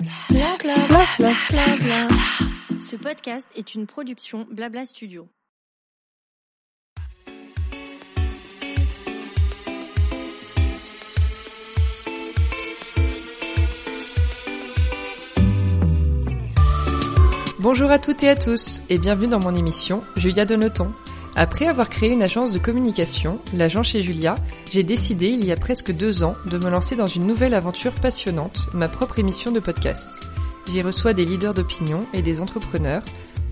[0.00, 2.08] Bla bla bla.
[2.80, 5.28] Ce podcast est une production Blabla Studio.
[17.58, 20.94] Bonjour à toutes et à tous et bienvenue dans mon émission Julia Donoton.
[21.42, 24.34] Après avoir créé une agence de communication, l'agent chez Julia,
[24.70, 27.94] j'ai décidé il y a presque deux ans de me lancer dans une nouvelle aventure
[27.94, 30.06] passionnante, ma propre émission de podcast.
[30.70, 33.02] J'y reçois des leaders d'opinion et des entrepreneurs,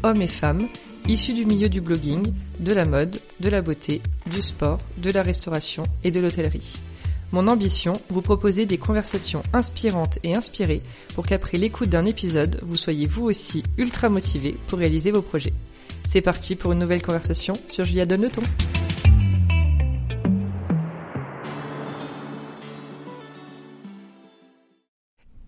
[0.02, 0.68] hommes et femmes,
[1.08, 5.22] issus du milieu du blogging, de la mode, de la beauté, du sport, de la
[5.22, 6.74] restauration et de l'hôtellerie.
[7.32, 10.82] Mon ambition, vous proposer des conversations inspirantes et inspirées
[11.14, 15.54] pour qu'après l'écoute d'un épisode, vous soyez vous aussi ultra motivé pour réaliser vos projets.
[16.10, 18.40] C'est parti pour une nouvelle conversation sur Julia Donne le ton.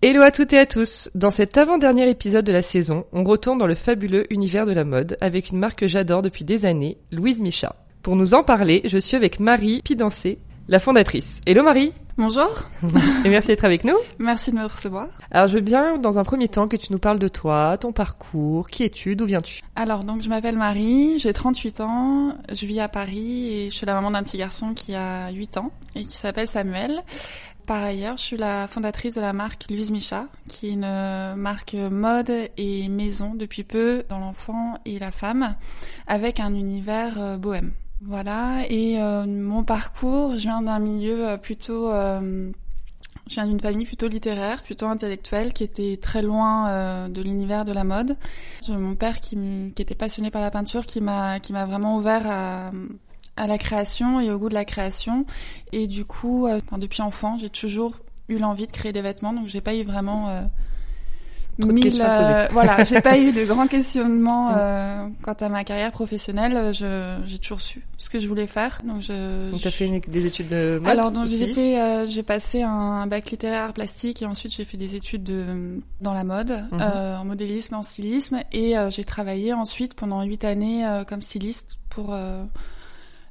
[0.03, 3.57] Hello à toutes et à tous Dans cet avant-dernier épisode de la saison, on retourne
[3.57, 6.99] dans le fabuleux univers de la mode avec une marque que j'adore depuis des années,
[7.11, 7.75] Louise Micha.
[8.03, 11.41] Pour nous en parler, je suis avec Marie Pidancé, la fondatrice.
[11.47, 11.91] Hello Marie
[12.21, 12.69] Bonjour
[13.25, 13.95] Et merci d'être avec nous.
[14.19, 15.07] Merci de me recevoir.
[15.31, 17.93] Alors je veux bien, dans un premier temps, que tu nous parles de toi, ton
[17.93, 19.61] parcours, qui es-tu, d'où viens-tu?
[19.75, 23.87] Alors donc je m'appelle Marie, j'ai 38 ans, je vis à Paris et je suis
[23.87, 27.01] la maman d'un petit garçon qui a 8 ans et qui s'appelle Samuel.
[27.65, 31.73] Par ailleurs, je suis la fondatrice de la marque Louise Micha, qui est une marque
[31.73, 35.55] mode et maison depuis peu dans l'enfant et la femme,
[36.05, 37.71] avec un univers euh, bohème.
[38.03, 41.91] Voilà, et euh, mon parcours, je viens d'un milieu euh, plutôt...
[41.91, 42.51] Euh,
[43.27, 47.71] je viens d'une famille plutôt littéraire, plutôt intellectuelle, qui était très loin de l'univers de
[47.71, 48.17] la mode.
[48.67, 49.37] Mon père qui,
[49.77, 54.49] était passionné par la peinture, qui m'a vraiment ouvert à, la création et au goût
[54.49, 55.25] de la création.
[55.71, 56.45] Et du coup,
[56.77, 57.93] depuis enfant, j'ai toujours
[58.27, 60.49] eu l'envie de créer des vêtements, donc j'ai pas eu vraiment
[61.69, 65.91] euh, mille, euh, voilà, j'ai pas eu de grands questionnements euh, quant à ma carrière
[65.91, 66.73] professionnelle.
[66.73, 68.79] Je, j'ai toujours su ce que je voulais faire.
[68.83, 69.51] Donc, je.
[69.51, 70.91] Donc, t'as fait une, des études de mode.
[70.91, 74.95] Alors, donc j'ai euh, j'ai passé un bac littéraire plastique et ensuite j'ai fait des
[74.95, 77.17] études de dans la mode, mm -hmm.
[77.19, 82.15] en modélisme, en stylisme et j'ai travaillé ensuite pendant huit années comme styliste pour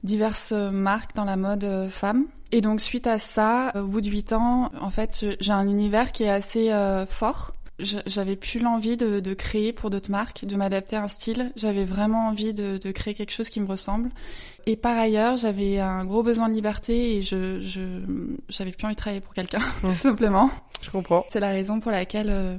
[0.04, 2.24] diverses marques dans la mode femme.
[2.52, 6.10] Et donc suite à ça, au bout de huit ans, en fait, j'ai un univers
[6.12, 6.70] qui est assez
[7.08, 7.52] fort
[7.82, 11.52] j'avais plus l'envie de, de, créer pour d'autres marques, de m'adapter à un style.
[11.56, 14.10] J'avais vraiment envie de, de, créer quelque chose qui me ressemble.
[14.66, 17.80] Et par ailleurs, j'avais un gros besoin de liberté et je, je
[18.48, 20.50] j'avais plus envie de travailler pour quelqu'un, tout simplement.
[20.82, 21.24] Je comprends.
[21.30, 22.58] C'est la raison pour laquelle euh,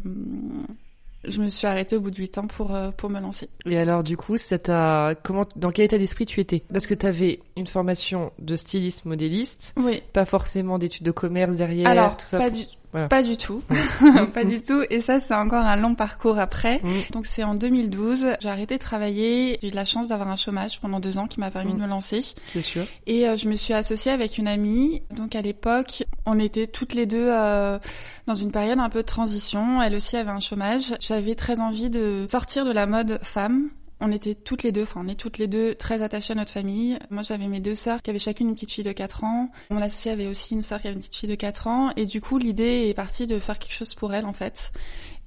[1.26, 3.50] je me suis arrêtée au bout de huit ans pour euh, pour me lancer.
[3.66, 6.64] Et alors du coup, ça t'a comment dans quel état d'esprit tu étais?
[6.72, 11.56] Parce que tu avais une formation de styliste modéliste, oui, pas forcément d'études de commerce
[11.56, 12.38] derrière, alors, tout ça.
[12.38, 13.08] Pas du voilà.
[13.08, 13.64] Pas du tout,
[14.34, 14.84] pas du tout.
[14.90, 16.80] Et ça, c'est encore un long parcours après.
[16.84, 17.14] Mmh.
[17.14, 19.58] Donc c'est en 2012, j'ai arrêté de travailler.
[19.62, 21.78] J'ai eu de la chance d'avoir un chômage pendant deux ans qui m'a permis mmh.
[21.78, 22.22] de me lancer.
[22.52, 22.86] C'est sûr.
[23.08, 25.04] Et euh, je me suis associée avec une amie.
[25.12, 27.80] Donc à l'époque, on était toutes les deux euh,
[28.28, 29.82] dans une période un peu de transition.
[29.82, 30.94] Elle aussi avait un chômage.
[31.00, 33.70] J'avais très envie de sortir de la mode femme
[34.02, 36.52] on était toutes les deux, enfin on est toutes les deux très attachées à notre
[36.52, 36.98] famille.
[37.12, 39.50] Moi j'avais mes deux sœurs qui avaient chacune une petite fille de 4 ans.
[39.70, 41.92] Mon associé avait aussi une sœur qui avait une petite fille de 4 ans.
[41.96, 44.72] Et du coup l'idée est partie de faire quelque chose pour elle en fait.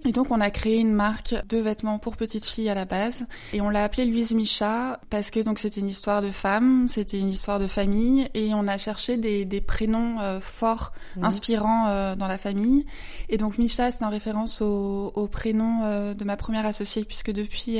[0.07, 3.25] Et donc on a créé une marque de vêtements pour petites filles à la base
[3.55, 7.19] et on l'a appelée Louise Micha parce que donc c'était une histoire de femme, c'était
[7.19, 11.25] une histoire de famille et on a cherché des, des prénoms euh, forts, mmh.
[11.25, 12.85] inspirants euh, dans la famille.
[13.31, 17.33] Et donc Micha c'est en référence au, au prénom euh, de ma première associée puisque
[17.33, 17.79] depuis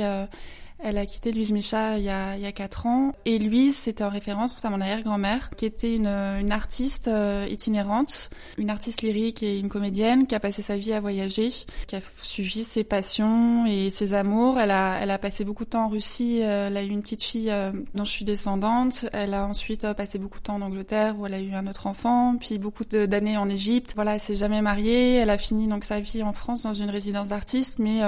[0.79, 3.13] elle a quitté Louise Micha il y a, il y a 4 ans.
[3.25, 8.29] Et Louise, c'était en référence à mon arrière-grand-mère, qui était une, une artiste euh, itinérante,
[8.57, 11.49] une artiste lyrique et une comédienne qui a passé sa vie à voyager,
[11.87, 14.59] qui a suivi ses passions et ses amours.
[14.59, 16.41] Elle a, elle a passé beaucoup de temps en Russie.
[16.43, 19.05] Euh, elle a eu une petite fille euh, dont je suis descendante.
[19.13, 21.87] Elle a ensuite passé beaucoup de temps en Angleterre où elle a eu un autre
[21.87, 23.93] enfant, puis beaucoup d'années en Égypte.
[23.95, 25.15] Voilà, elle s'est jamais mariée.
[25.15, 28.01] Elle a fini donc sa vie en France dans une résidence d'artiste, mais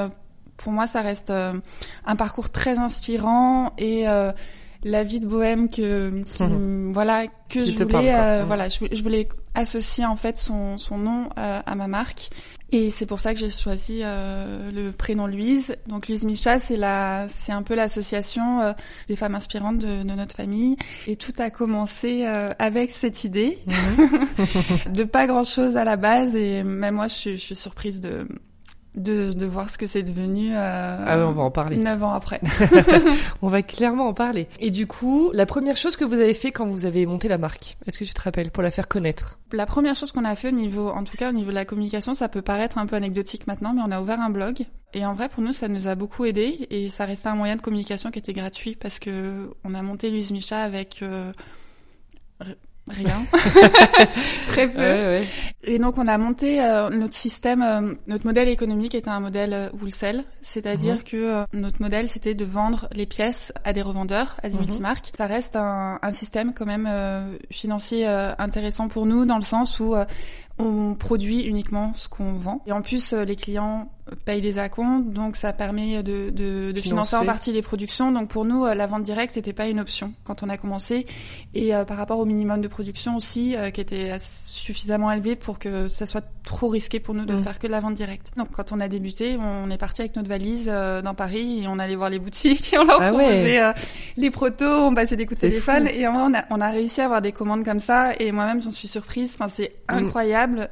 [0.58, 1.54] pour moi, ça reste euh,
[2.06, 4.32] un parcours très inspirant et euh,
[4.84, 6.94] la vie de bohème que qui, mmh.
[6.94, 8.48] voilà que qui je voulais euh, mmh.
[8.48, 12.30] voilà je, je, voulais associer en fait son son nom euh, à ma marque
[12.72, 16.78] et c'est pour ça que j'ai choisi euh, le prénom Louise donc Louise Micha c'est
[16.78, 18.74] la c'est un peu l'association euh,
[19.08, 20.78] des femmes inspirantes de, de, notre famille
[21.08, 24.92] et tout a commencé avec cette idée mmh.
[24.92, 28.28] de pas grand chose à la base et même moi je, je suis surprise de
[28.98, 30.50] de, de voir ce que c'est devenu.
[30.54, 31.78] Euh, ah on va en parler.
[31.78, 32.42] Neuf ans après.
[33.42, 34.48] on va clairement en parler.
[34.60, 37.38] Et du coup, la première chose que vous avez fait quand vous avez monté la
[37.38, 39.40] marque, est-ce que tu te rappelles pour la faire connaître?
[39.54, 41.66] La première chose qu'on a fait au niveau, en tout cas au niveau de la
[41.66, 44.66] communication, ça peut paraître un peu anecdotique maintenant, mais on a ouvert un blog.
[44.94, 47.56] Et en vrai, pour nous, ça nous a beaucoup aidé et ça restait un moyen
[47.56, 51.32] de communication qui était gratuit parce que on a monté Louise Micha avec euh,
[52.90, 53.26] Rien.
[54.48, 54.80] Très peu.
[54.80, 55.28] Ouais, ouais.
[55.64, 59.54] Et donc on a monté euh, notre système, euh, notre modèle économique était un modèle
[59.54, 61.04] euh, wholesale, c'est-à-dire mhm.
[61.04, 64.62] que notre modèle c'était de vendre les pièces à des revendeurs, à des mhm.
[64.62, 65.12] multimarques.
[65.18, 66.90] Ça reste un, un système quand même
[67.52, 69.96] financier intéressant pour nous dans le sens où
[70.60, 72.62] on produit uniquement ce qu'on vend.
[72.66, 73.90] Et en plus, les clients
[74.26, 78.12] paye des acomptes, donc ça permet de, de, de financer en partie les productions.
[78.12, 81.06] Donc pour nous, euh, la vente directe n'était pas une option quand on a commencé.
[81.54, 85.60] Et euh, par rapport au minimum de production aussi, euh, qui était suffisamment élevé pour
[85.60, 87.44] que ça soit trop risqué pour nous de mm.
[87.44, 88.32] faire que de la vente directe.
[88.38, 91.80] Donc quand on a débuté, on est parti avec notre valise dans Paris et on
[91.80, 93.74] allait voir les boutiques et on leur ah proposait
[94.16, 97.06] les protos, on passait des coups de téléphone et on a, on a réussi à
[97.06, 98.14] avoir des commandes comme ça.
[98.20, 99.36] Et moi-même, j'en suis surprise.
[99.36, 99.96] Enfin, c'est mm.
[100.48, 100.72] Incroyable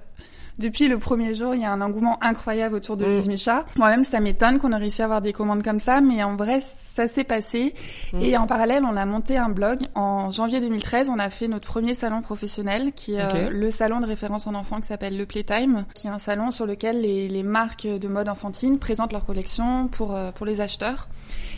[0.57, 3.27] depuis le premier jour, il y a un engouement incroyable autour de mmh.
[3.27, 3.65] Micha.
[3.75, 6.61] Moi-même, ça m'étonne qu'on ait réussi à avoir des commandes comme ça, mais en vrai,
[6.61, 7.73] ça s'est passé.
[8.13, 8.21] Mm.
[8.21, 9.79] Et en parallèle, on a monté un blog.
[9.95, 13.99] En janvier 2013, on a fait notre premier salon professionnel, qui est euh, le salon
[13.99, 17.27] de référence en enfants qui s'appelle le Playtime, qui est un salon sur lequel les,
[17.27, 21.07] les marques de mode enfantine présentent leur collection pour, euh, pour les acheteurs.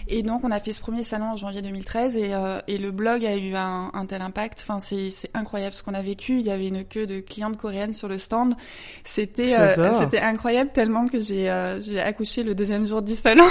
[0.10, 2.92] Et donc, on a fait ce premier salon en janvier 2013 et, euh, et le
[2.92, 4.66] blog a eu un, un tel impact.
[4.68, 6.40] Enfin, c'est incroyable ce qu'on a vécu.
[6.40, 8.56] Il y avait une queue de clientes coréennes sur le stand.
[9.04, 13.48] C'était euh, c'était incroyable tellement que j'ai euh, j'ai accouché le deuxième jour du salon.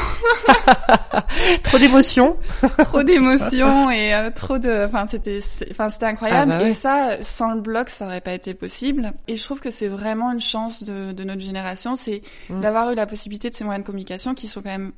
[1.62, 2.36] trop d'émotions.
[2.84, 4.84] trop d'émotions et euh, trop de.
[4.86, 5.40] Enfin, c'était
[5.70, 6.52] enfin c'était incroyable.
[6.52, 9.12] Ah bah et ça, sans le blog, ça aurait pas été possible.
[9.28, 12.60] Et je trouve que c'est vraiment une chance de, de notre génération, c'est mm.
[12.60, 14.92] d'avoir eu la possibilité de ces moyens de communication qui sont quand même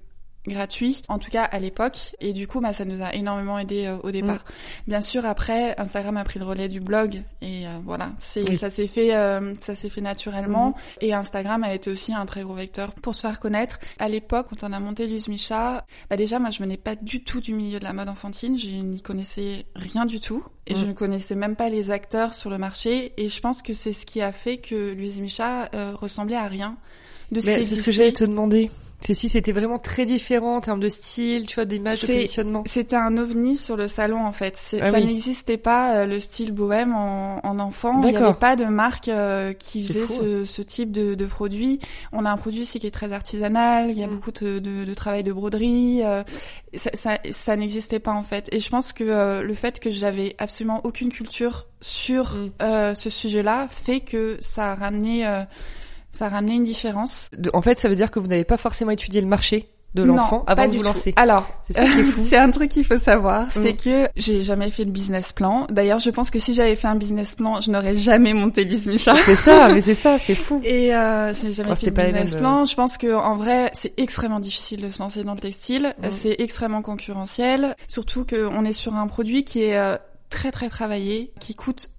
[0.46, 2.16] gratuit, en tout cas à l'époque.
[2.20, 4.44] Et du coup, bah, ça nous a énormément aidé euh, au départ.
[4.44, 4.88] Mm.
[4.88, 8.70] Bien sûr, après, Instagram a pris le relais du blog et euh, voilà, c'est ça
[8.70, 10.70] s'est fait, euh, ça s'est fait naturellement.
[10.70, 11.04] Mm-hmm.
[11.06, 13.78] Et Instagram a été aussi un très gros vecteur pour se faire connaître.
[13.98, 17.22] À l'époque, quand on a monté Luz Micha, bah déjà, moi, je venais pas du
[17.22, 18.58] tout du milieu de la mode enfantine.
[18.58, 20.44] Je n'y connaissais rien du tout.
[20.66, 20.88] Et je mm.
[20.88, 23.12] ne connaissais même pas les acteurs sur le marché.
[23.16, 26.76] Et je pense que c'est ce qui a fait que Louise Micha ressemblait à rien
[27.32, 28.70] de ce C'est ce que j'allais te demander.
[29.00, 32.64] C'est si c'était vraiment très différent en termes de style, tu vois, d'image, de positionnement.
[32.66, 34.58] C'était un ovni sur le salon en fait.
[34.80, 38.00] Ah ça n'existait pas euh, le style bohème en, en enfant.
[38.02, 41.78] Il n'y avait pas de marque euh, qui faisait ce, ce, type de, de, produit.
[42.12, 43.90] On a un produit ici qui est très artisanal.
[43.90, 44.10] Il y a mm.
[44.10, 46.02] beaucoup de, de, de, travail de broderie.
[46.02, 46.24] Euh,
[46.74, 48.48] ça, ça, ça n'existait pas en fait.
[48.52, 52.94] Et je pense que le fait que j'avais absolument aucune culture sur mm.
[52.96, 55.24] ce sujet-là fait que ça a ramené
[56.18, 57.30] ça a ramené une différence.
[57.52, 60.44] en fait, ça veut dire que vous n'avez pas forcément étudié le marché de l'enfant
[60.46, 61.14] avant de vous lancer.
[61.16, 63.76] Alors, c'est un truc qu'il faut savoir, c'est mm.
[63.76, 65.66] que j'ai jamais fait de business plan.
[65.70, 69.14] D'ailleurs, je pense que si j'avais fait un business plan, je n'aurais jamais monté Micha.
[69.24, 70.60] C'est ça, mais c'est ça, c'est fou.
[70.64, 72.66] Et euh, j'ai jamais fait de business plan.
[72.66, 75.94] Je pense que en vrai, c'est extrêmement difficile de se lancer dans le textile.
[76.02, 76.06] Mm.
[76.10, 79.96] C'est extrêmement concurrentiel, surtout qu'on est sur un produit qui est euh,
[80.30, 81.90] très très travaillé, qui coûte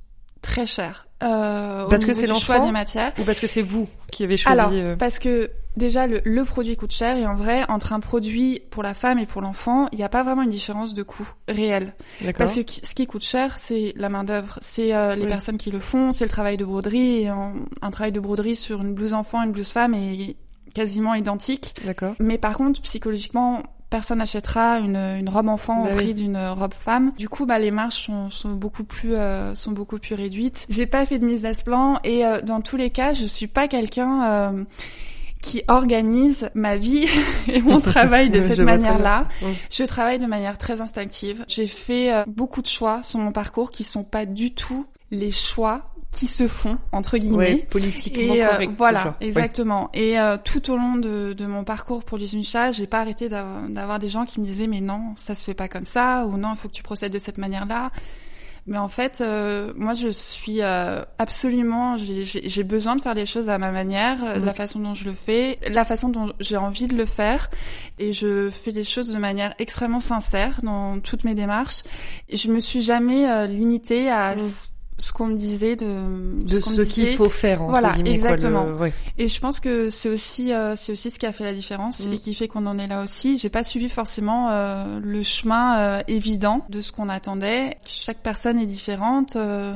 [0.42, 1.09] très cher.
[1.22, 4.58] Euh, parce que c'est l'enfant des matières ou parce que c'est vous qui avez choisi
[4.58, 8.00] Alors, euh, parce que déjà le, le, produit coûte cher et en vrai entre un
[8.00, 11.04] produit pour la femme et pour l'enfant, il n'y a pas vraiment une différence de
[11.04, 11.94] coût réel.
[12.38, 15.72] Parce que ce qui coûte cher, c'est la main d'œuvre, c'est euh, les personnes qui
[15.72, 17.24] le font, c'est le travail de broderie.
[17.24, 20.38] Et un travail de broderie sur une blouse enfant, une blouse femme est
[20.74, 21.76] quasiment identique.
[21.86, 22.16] D'accord.
[22.20, 26.74] Mais par contre, psychologiquement, personne n'achètera une, une robe enfant au bah prix d'une robe
[26.74, 27.12] femme.
[27.18, 30.66] Du coup, bah les marges sont, sont beaucoup plus euh, sont beaucoup plus réduites.
[30.70, 33.26] J'ai pas fait de mise à ce plan et euh, dans tous les cas, je
[33.26, 34.64] suis pas quelqu'un euh,
[35.42, 37.08] qui organise ma vie
[37.48, 39.28] et mon travail de cette manière-là.
[39.72, 41.44] Je travaille de manière très instinctive.
[41.48, 45.90] J'ai fait beaucoup de choix sur mon parcours qui sont pas du tout les choix
[46.12, 47.68] qui se font entre guillemets.
[47.70, 49.90] Politiquement et, euh, voilà exactement.
[49.94, 53.30] Et euh, tout au long de, de mon parcours pour les Unisha j'ai pas arrêté
[53.30, 56.38] d'avoir des gens qui me disaient mais non ça se fait pas comme ça ou
[56.38, 57.92] non il faut que tu procèdes de cette manière là
[58.66, 63.60] mais en fait euh, moi je suis absolument j'ai besoin de faire les choses à
[63.60, 66.96] ma manière de la façon dont je le fais la façon dont j'ai envie de
[66.96, 67.50] le faire.
[68.00, 71.84] Et je fais les choses de manière extrêmement sincère dans toutes mes démarches.
[72.30, 74.40] Et je me suis jamais limitée à mm
[75.00, 77.62] ce qu'on me disait de, de ce, qu'il faut faire.
[77.64, 78.64] Entre voilà, exactement.
[78.64, 78.78] Quoi, le...
[78.78, 78.94] ouais.
[79.18, 82.06] Et je pense que c'est aussi euh, c'est aussi ce qui a fait la différence
[82.06, 82.14] Mm.
[82.14, 83.38] et qui fait qu'on en est là aussi.
[83.38, 87.78] J'ai pas suivi forcément euh, le chemin euh, évident de ce qu'on attendait.
[87.86, 89.36] Chaque personne est différente.
[89.36, 89.74] euh,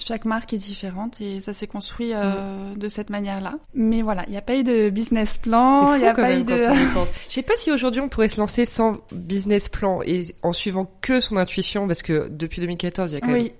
[0.00, 3.54] chaque marque est différente et ça s'est construit euh, de cette manière-là.
[3.74, 6.28] Mais voilà, il n'y a pas eu de business plan, il n'y a quand pas
[6.28, 6.54] même eu de...
[6.54, 7.06] y.
[7.28, 10.88] Je sais pas si aujourd'hui on pourrait se lancer sans business plan et en suivant
[11.00, 13.52] que son intuition parce que depuis 2014 il y a quand même Oui,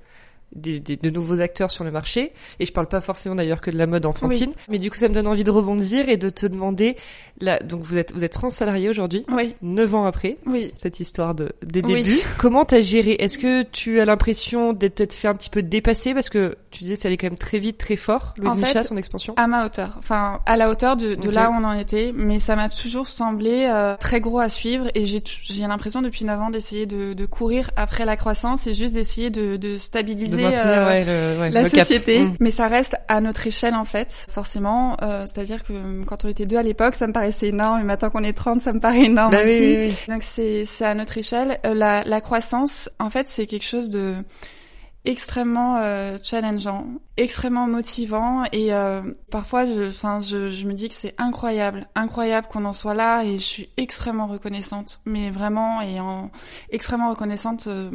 [0.55, 2.33] des, des- de nouveaux acteurs sur le marché.
[2.59, 4.53] Et je parle pas forcément d'ailleurs que de la mode enfantine.
[4.69, 6.97] Mais du coup ça me donne envie de rebondir et de te demander
[7.41, 9.25] là donc vous êtes vous êtes 30 salariés aujourd'hui.
[9.33, 10.73] Oui, 9 ans après oui.
[10.81, 12.03] cette histoire de des Oui.
[12.03, 12.19] débuts.
[12.39, 13.17] Comment t'as géré?
[13.19, 16.15] Est-ce que tu as l'impression d'être peut-être fait un petit peu dépasser?
[16.15, 18.35] Parce que tu disais ça allait quand même très vite très fort.
[18.39, 19.35] Louise En Micha son expansion.
[19.37, 22.39] À ma hauteur, enfin à la hauteur de, de là où on en était, mais
[22.39, 24.87] ça m'a toujours semblé euh, très gros à suivre.
[24.95, 28.73] Et j'ai j'ai l'impression depuis 9 ans d'essayer de, de courir après la croissance et
[28.73, 32.21] juste d'essayer de, de stabiliser de maintenir euh, ouais, le, ouais, la le société.
[32.21, 32.37] Mm.
[32.41, 34.97] Mais ça reste à notre échelle en fait, forcément.
[35.03, 37.85] Euh, C'est-à-dire que euh, quand on était deux à l'époque, ça me paraissait énorme, et
[37.85, 39.51] maintenant qu'on est 30, ça me paraît énorme Bah aussi.
[39.51, 39.95] oui, oui.
[40.09, 41.59] Donc c'est c'est à notre échelle.
[41.67, 44.15] Euh, la, la croissance, en fait, c'est quelque chose de
[45.05, 46.85] extrêmement euh, challengeant,
[47.17, 52.47] extrêmement motivant et euh, parfois je enfin je, je me dis que c'est incroyable, incroyable
[52.49, 56.31] qu'on en soit là et je suis extrêmement reconnaissante, mais vraiment et en
[56.71, 57.91] extrêmement reconnaissante euh,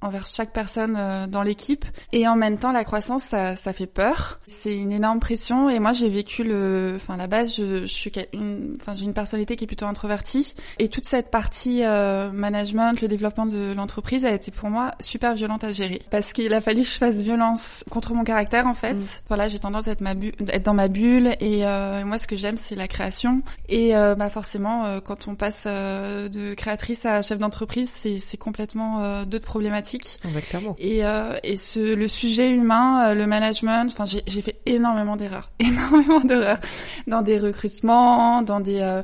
[0.00, 1.84] envers chaque personne euh, dans l'équipe.
[2.12, 5.68] Et en même temps la croissance ça, ça fait peur, c'est une énorme pression.
[5.68, 9.04] Et moi j'ai vécu le enfin à la base je, je suis une enfin j'ai
[9.04, 10.54] une personnalité qui est plutôt introvertie.
[10.78, 15.34] Et toute cette partie euh, management, le développement de l'entreprise a été pour moi super
[15.34, 16.00] violente à gérer.
[16.10, 18.94] Parce qu'il a fallu que je fasse violence contre mon caractère en fait.
[18.94, 19.04] Mm.
[19.28, 21.30] Voilà, j'ai tendance à être, ma bu- être dans ma bulle.
[21.40, 23.42] Et euh, moi ce que j'aime c'est la création.
[23.68, 28.20] Et euh, bah forcément euh, quand on passe euh, de créatrice à chef d'entreprise c'est
[28.20, 29.87] c'est complètement euh, d'autres problématiques.
[30.24, 30.76] On va clairement.
[30.78, 35.16] Et, euh, et ce, le sujet humain, euh, le management, enfin j'ai j'ai fait énormément
[35.16, 36.58] d'erreurs, énormément d'erreurs.
[37.06, 39.02] Dans des recrutements, dans des euh,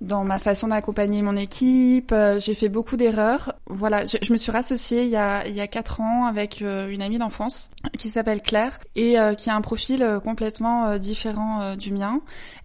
[0.00, 2.12] dans ma façon d'accompagner mon équipe.
[2.12, 3.54] euh, j'ai fait beaucoup d'erreurs.
[3.66, 6.62] Voilà, je, je me suis rassociée il y a il y a quatre ans avec
[6.62, 11.76] euh, une amie d'enfance qui s'appelle Claire et euh, qui a un profil complètement différent
[11.76, 12.20] du mien.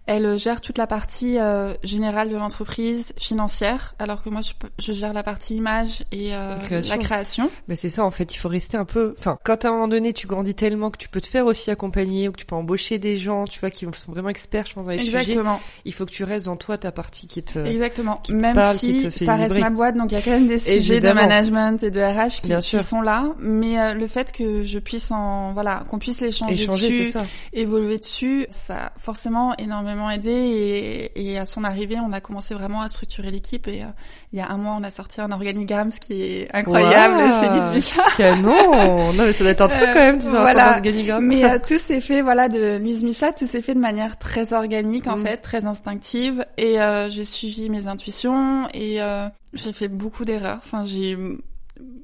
[0.06, 1.38] Elle gère toute la partie
[1.84, 6.56] générale de l'entreprise, financière, alors que moi je, je gère la partie image et euh,
[6.64, 6.94] Création.
[6.96, 7.50] la création.
[7.68, 9.14] Mais c'est ça en fait, il faut rester un peu.
[9.18, 11.70] Enfin, quand à un moment donné tu grandis tellement que tu peux te faire aussi
[11.70, 14.74] accompagner ou que tu peux embaucher des gens, tu vois, qui sont vraiment experts, je
[14.74, 15.18] pense dans les sujets.
[15.18, 15.60] Exactement.
[15.84, 17.58] Il faut que tu restes dans toi ta partie qui te.
[17.58, 18.20] Exactement.
[18.22, 20.18] qui te Même parle, qui si te fait ça reste ma boîte, donc il y
[20.18, 21.22] a quand même des sujets Évidemment.
[21.22, 23.28] de management et de RH qui, sont là.
[23.38, 27.24] Mais euh, le fait que je puisse en, voilà, qu'on puisse l'échanger Échanger, dessus, ça.
[27.52, 30.30] évoluer dessus, ça a forcément énormément aidé.
[30.30, 33.66] Et, et à son arrivée, on a commencé vraiment à structurer l'équipe.
[33.68, 33.86] Et euh,
[34.32, 37.48] il y a un mois, on a sorti un organigramme, ce qui est incroyable chez
[37.48, 38.02] Lise Micha.
[38.16, 40.74] Canon Non mais ça doit être un truc Euh, quand même, tu sais, un voilà.
[40.76, 41.26] organigramme.
[41.26, 44.52] Mais euh, tout s'est fait, voilà, de Louise Micha, tout s'est fait de manière très
[44.52, 45.26] organique en Mm.
[45.26, 46.44] fait, très instinctive.
[46.56, 50.60] Et euh, j'ai suivi mes intuitions et euh, j'ai fait beaucoup d'erreurs.
[50.64, 51.38] Enfin, j'ai eu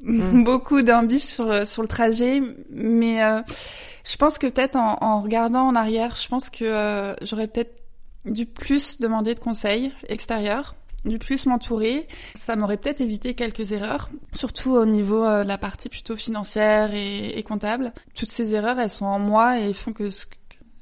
[0.03, 0.45] Mm.
[0.45, 3.43] beaucoup d'embûches sur le- sur le trajet, mais euh,
[4.05, 7.75] je pense que peut-être en, en regardant en arrière, je pense que euh, j'aurais peut-être
[8.25, 14.09] dû plus demander de conseils extérieurs du plus m'entourer, ça m'aurait peut-être évité quelques erreurs,
[14.33, 17.93] surtout au niveau euh, de la partie plutôt financière et, et comptable.
[18.15, 20.35] Toutes ces erreurs, elles sont en moi et font que ce que-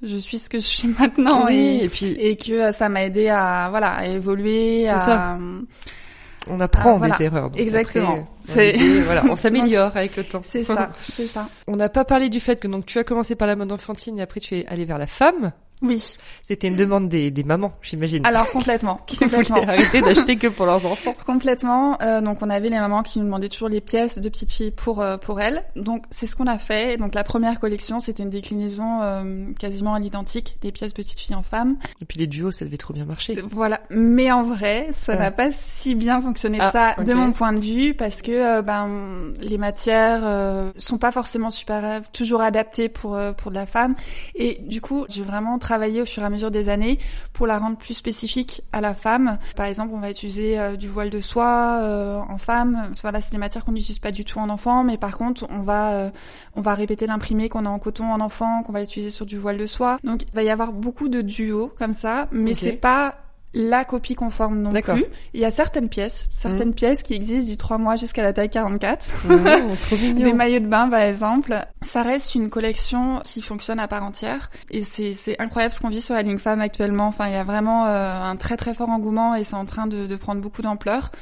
[0.06, 2.88] je suis ce que je suis maintenant oui, et, et puis et que euh, ça
[2.88, 5.38] m'a aidé à voilà à évoluer, à ça.
[6.48, 7.16] on apprend voilà.
[7.16, 7.50] des erreurs.
[7.50, 8.26] donc Exactement.
[8.42, 10.42] après, C'est- l'idée, voilà, on s'améliore avec le temps.
[10.44, 11.48] c'est ça, c'est ça.
[11.66, 14.18] On n'a pas parlé du fait que donc tu as commencé par la mode enfantine
[14.18, 15.52] et après tu es allé vers la femme.
[15.84, 16.16] Oui.
[16.42, 18.26] C'était une demande des, des mamans, j'imagine.
[18.26, 19.60] Alors complètement, qui complètement.
[19.60, 21.12] voulaient arrêter d'acheter que pour leurs enfants.
[21.26, 21.98] Complètement.
[22.02, 24.70] Euh, donc on avait les mamans qui nous demandaient toujours les pièces de petites filles
[24.70, 25.62] pour euh, pour elles.
[25.76, 26.96] Donc c'est ce qu'on a fait.
[26.96, 31.36] Donc la première collection c'était une déclinaison euh, quasiment à l'identique des pièces petites filles
[31.36, 31.76] en femmes.
[32.00, 33.36] Et puis les duos, ça devait trop bien marcher.
[33.50, 33.80] Voilà.
[33.90, 35.18] Mais en vrai, ça Ouais.
[35.18, 38.62] n'a pas si bien fonctionné Ah, ça de mon point de vue parce que euh,
[38.62, 43.56] ben les matières euh, sont pas forcément super euh, toujours adaptées pour euh, pour de
[43.56, 43.94] la femme
[44.34, 46.98] et du coup j'ai vraiment travaillé au fur et à mesure des années
[47.32, 49.38] pour la rendre plus spécifique à la femme.
[49.56, 52.92] Par exemple, on va utiliser euh, du voile de soie euh, en femme.
[53.02, 55.60] Voilà, c'est des matières qu'on n'utilise pas du tout en enfant, mais par contre, on
[55.60, 56.10] va euh,
[56.56, 59.36] on va répéter l'imprimé qu'on a en coton en enfant, qu'on va utiliser sur du
[59.36, 59.98] voile de soie.
[60.04, 62.58] Donc, il va y avoir beaucoup de duos comme ça, mais Ok.
[62.60, 63.16] c'est pas
[63.54, 65.04] la copie conforme non plus.
[65.32, 68.50] Il y a certaines pièces, certaines pièces qui existent du 3 mois jusqu'à la taille
[68.50, 69.06] 44.
[69.34, 71.56] Oh, trop Des maillots de bain, par exemple.
[71.82, 74.50] Ça reste une collection qui fonctionne à part entière.
[74.70, 77.06] Et c'est, c'est incroyable ce qu'on vit sur la ligne femme actuellement.
[77.06, 79.86] Enfin, il y a vraiment euh, un très très fort engouement et c'est en train
[79.86, 81.12] de, de prendre beaucoup d'ampleur.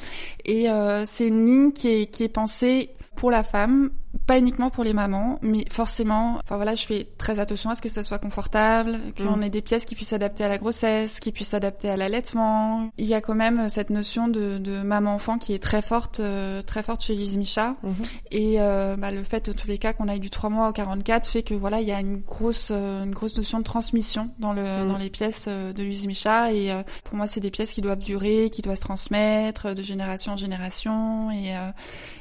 [0.45, 3.91] Et euh, c'est une ligne qui est, qui est pensée pour la femme,
[4.27, 7.83] pas uniquement pour les mamans, mais forcément, enfin voilà, je fais très attention à ce
[7.83, 9.43] que ça soit confortable, qu'on mm.
[9.45, 12.91] ait des pièces qui puissent s'adapter à la grossesse, qui puissent s'adapter à l'allaitement.
[12.99, 16.63] Il y a quand même cette notion de, de maman-enfant qui est très forte, euh,
[16.63, 17.77] très forte chez Lise Micha.
[17.85, 18.07] Mm-hmm.
[18.31, 20.73] Et euh, bah, le fait, de tous les cas, qu'on aille du 3 mois au
[20.73, 24.31] 44 fait que voilà, il y a une grosse, euh, une grosse notion de transmission
[24.39, 24.89] dans le, mm.
[24.89, 26.53] dans les pièces de Lise Micha.
[26.53, 26.71] Et
[27.05, 30.37] pour moi, c'est des pièces qui doivent durer, qui doivent se transmettre de génération en
[30.37, 31.31] génération.
[31.31, 31.55] Et,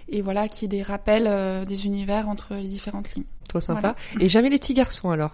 [0.07, 3.25] et voilà, qui est des rappels des univers entre les différentes lignes.
[3.47, 3.95] Trop sympa.
[4.19, 5.31] Et jamais les petits garçons alors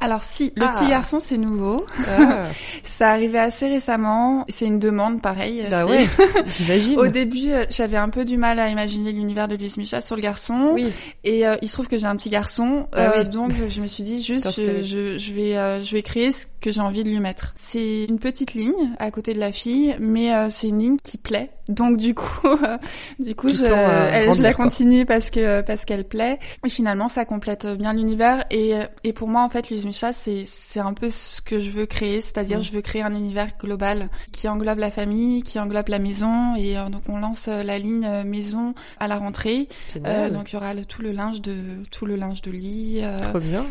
[0.00, 0.90] alors si, le petit ah.
[0.90, 1.84] garçon c'est nouveau.
[2.06, 2.44] Ah.
[2.84, 4.44] ça arrivait assez récemment.
[4.48, 5.64] C'est une demande pareil.
[5.70, 6.06] Bah ouais,
[6.46, 6.98] j'imagine.
[6.98, 10.14] Au début, euh, j'avais un peu du mal à imaginer l'univers de Luis Micha sur
[10.14, 10.70] le garçon.
[10.72, 10.92] Oui.
[11.24, 13.86] Et euh, il se trouve que j'ai un petit garçon, ah euh, donc je me
[13.86, 17.08] suis dit juste, je, je, je, vais, je vais créer ce que j'ai envie de
[17.08, 17.54] lui mettre.
[17.60, 21.50] C'est une petite ligne à côté de la fille, mais c'est une ligne qui plaît.
[21.68, 22.56] Donc du coup,
[23.18, 26.38] du coup, je, je la continue parce que parce qu'elle plaît.
[26.64, 28.44] Et finalement, ça complète bien l'univers.
[28.50, 28.74] Et
[29.04, 31.86] et pour moi, en fait, Luis Micha, c'est c'est un peu ce que je veux
[31.86, 32.62] créer, c'est-à-dire mm.
[32.62, 36.78] je veux créer un univers global qui englobe la famille, qui englobe la maison, et
[36.78, 39.68] euh, donc on lance euh, la ligne euh, maison à la rentrée.
[39.94, 41.56] donc il y aura tout le linge de
[41.90, 43.02] tout le linge de lit,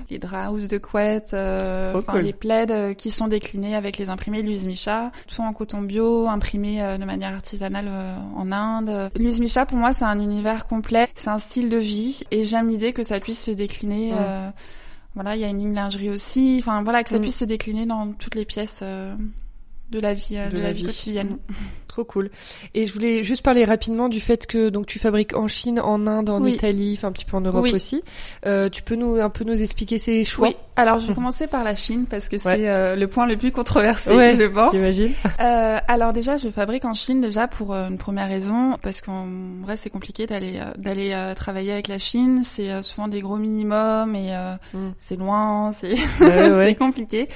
[0.09, 1.36] les draps de couette,
[2.15, 6.81] les plaids qui sont déclinés avec les imprimés Louise Micha, tout en coton bio, imprimé
[7.00, 7.89] de manière artisanale
[8.36, 9.12] en Inde.
[9.19, 12.67] Louise Micha pour moi c'est un univers complet, c'est un style de vie, et j'aime
[12.69, 14.13] l'idée que ça puisse se décliner.
[14.13, 14.53] Mm.
[15.17, 16.57] Voilà, il y a une ligne lingerie aussi.
[16.59, 17.21] Enfin voilà, que ça mm.
[17.24, 19.15] puisse se décliner dans toutes les pièces euh,
[19.89, 21.39] de la vie, euh, de, la, vie quotidienne.
[21.98, 22.30] Trop cool.
[22.75, 26.06] Et je voulais juste parler rapidement du fait que donc tu fabriques en Chine, en
[26.06, 28.04] Inde, en Italie, enfin un petit peu en Europe aussi.
[28.46, 30.50] Euh, tu peux nous un peu nous expliquer ces choix?
[30.50, 30.56] Oui.
[30.75, 33.51] Alors je vais commencer par la Chine parce que c'est euh, le point le plus
[33.51, 34.74] controversé, je pense.
[34.74, 35.12] J'imagine.
[35.39, 39.27] Euh, alors déjà, je fabrique en Chine déjà pour euh, une première raison parce qu'en
[39.62, 42.42] vrai c'est compliqué d'aller euh, d'aller travailler avec la Chine.
[42.44, 44.34] C'est souvent des gros minimums et
[44.74, 44.94] mm.
[45.00, 47.30] c'est loin, c'est c'est compliqué.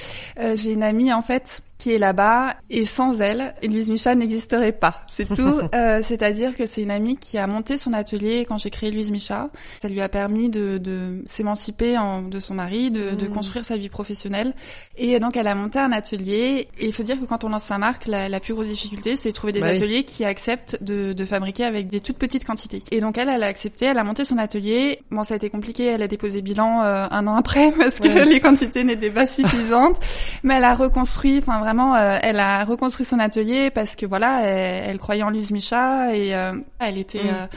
[0.55, 5.01] J'ai une amie en fait qui est là-bas et sans elle, Louise Micha n'existerait pas.
[5.07, 5.61] C'est tout.
[5.73, 9.09] euh, C'est-à-dire que c'est une amie qui a monté son atelier quand j'ai créé Louise
[9.09, 9.49] Micha.
[9.81, 11.97] Ça lui a permis de, de s'émanciper
[12.29, 13.29] de son mari, de, de, mm.
[13.29, 14.53] construire sa vie professionnelle.
[14.95, 16.67] Et donc elle a monté un atelier.
[16.77, 19.15] Et il faut dire que quand on lance sa marque, la, la plus grosse difficulté,
[19.15, 22.45] c'est de trouver des bah ateliers qui acceptent de, de, fabriquer avec des toutes petites
[22.45, 22.83] quantités.
[22.91, 24.99] Et donc elle, elle a accepté, elle a monté son atelier.
[25.09, 25.85] Bon, ça a été compliqué.
[25.85, 29.99] Elle a déposé bilan euh, un an après parce que les quantités n'étaient pas suffisantes.
[30.43, 34.41] Mais elle a reconstruit, enfin vraiment euh, elle a reconstruit son atelier parce que voilà,
[34.41, 37.29] elle, croyait en Lise Micha et euh, elle était mm.
[37.33, 37.47] euh,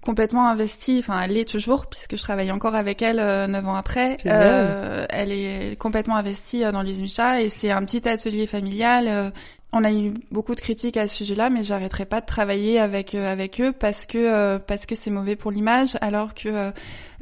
[0.00, 0.96] complètement investie.
[1.00, 3.16] Enfin, elle l'est toujours puisque je travaille encore avec elle
[3.50, 4.16] neuf ans après.
[4.24, 9.32] elle est complètement investie dans Lise Micha et c'est un petit atelier familial.
[9.72, 13.14] On a eu beaucoup de critiques à ce sujet-là, mais j'arrêterai pas de travailler avec
[13.14, 16.72] avec eux parce que parce que c'est mauvais pour l'image, alors que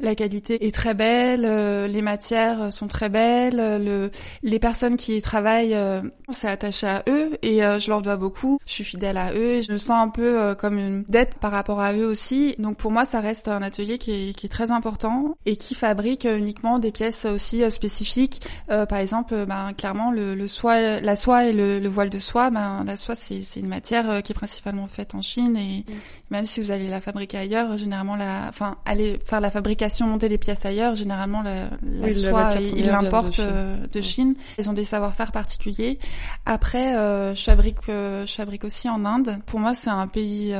[0.01, 4.11] la qualité est très belle, euh, les matières sont très belles, euh, le,
[4.43, 8.15] les personnes qui y travaillent, euh, on s'est attaché à eux et je leur dois
[8.15, 8.59] beaucoup.
[8.65, 11.51] Je suis fidèle à eux et je me sens un peu comme une dette par
[11.51, 12.55] rapport à eux aussi.
[12.59, 16.79] Donc pour moi, ça reste un atelier qui est, très important et qui fabrique uniquement
[16.79, 18.41] des pièces aussi spécifiques.
[18.67, 22.83] par exemple, ben, clairement, le soie, la soie et le, le voile de soie, ben,
[22.85, 25.93] la soie, c'est une matière qui est principalement faite en Chine et mm.
[26.31, 30.29] même si vous allez la fabriquer ailleurs, généralement, la, enfin, aller faire la fabrication montait
[30.29, 34.35] les pièces ailleurs, généralement la, la soie, ils l'importent euh, de, Chine.
[34.57, 35.99] Ils ont des savoir-faire particuliers.
[36.45, 39.37] Après, euh, je fabrique, euh, je fabrique aussi en Inde.
[39.45, 40.53] Pour moi, c'est un pays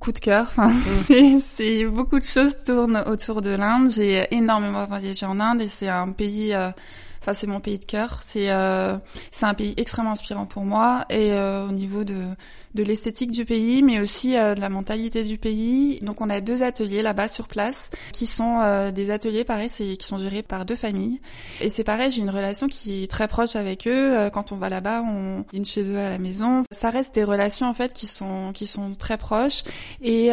[0.00, 0.48] coup de cœur.
[0.50, 1.40] Enfin, mm.
[1.56, 3.90] c'est beaucoup de choses tournent autour de l'Inde.
[3.90, 6.54] J'ai énormément voyagé en Inde et c'est un pays
[7.22, 8.18] Enfin, c'est mon pays de cœur.
[8.22, 8.98] C'est euh,
[9.30, 12.16] c'est un pays extrêmement inspirant pour moi et euh, au niveau de
[12.74, 15.98] de l'esthétique du pays, mais aussi euh, de la mentalité du pays.
[16.02, 20.06] Donc, on a deux ateliers là-bas sur place qui sont euh, des ateliers pareil, qui
[20.06, 21.20] sont gérés par deux familles.
[21.60, 24.16] Et c'est pareil, j'ai une relation qui est très proche avec eux.
[24.16, 26.64] Euh, quand on va là-bas, on dîne chez eux à la maison.
[26.70, 29.62] Ça reste des relations en fait qui sont qui sont très proches
[30.02, 30.30] et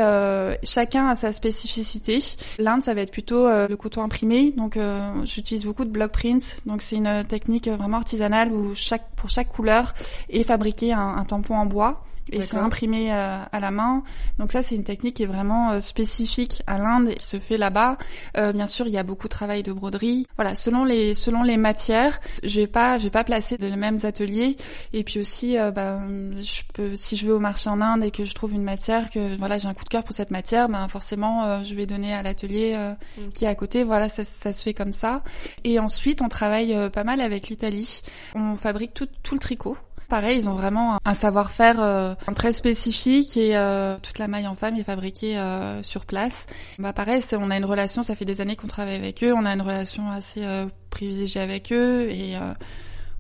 [0.63, 2.19] chacun a sa spécificité.
[2.57, 4.51] L'Inde, ça va être plutôt le coton imprimé.
[4.55, 4.77] Donc,
[5.23, 6.57] j'utilise beaucoup de block prints.
[6.65, 9.93] Donc c'est une technique vraiment artisanale où chaque pour chaque couleur
[10.29, 14.03] est fabriqué un tampon en bois et c'est imprimé euh, à la main.
[14.37, 17.39] Donc ça, c'est une technique qui est vraiment euh, spécifique à l'Inde et qui se
[17.39, 17.97] fait là-bas.
[18.37, 20.27] Euh, bien sûr, il y a beaucoup de travail de broderie.
[20.35, 23.99] Voilà, selon les selon les matières, je vais pas je vais pas placer les mêmes
[24.03, 24.57] ateliers.
[24.93, 28.25] Et puis aussi, ben je peux si je vais au marché en Inde et que
[28.25, 30.87] je trouve une matière que voilà j'ai un coup de cœur pour cette matière, ben
[30.87, 32.77] forcément je vais donner à l'atelier
[33.17, 33.29] mm.
[33.33, 33.83] qui est à côté.
[33.83, 35.23] Voilà, ça, ça se fait comme ça.
[35.63, 38.01] Et ensuite, on travaille pas mal avec l'Italie.
[38.35, 39.77] On fabrique tout tout le tricot.
[40.09, 44.55] Pareil, ils ont vraiment un, savoir-faire euh, très spécifique et euh, toute la maille en
[44.55, 46.47] femme est fabriquée euh, sur place.
[46.79, 49.45] Bah pareil, on a une relation, ça fait des années qu'on travaille avec eux, on
[49.45, 50.41] a une relation assez
[50.89, 52.35] privilégiée avec eux et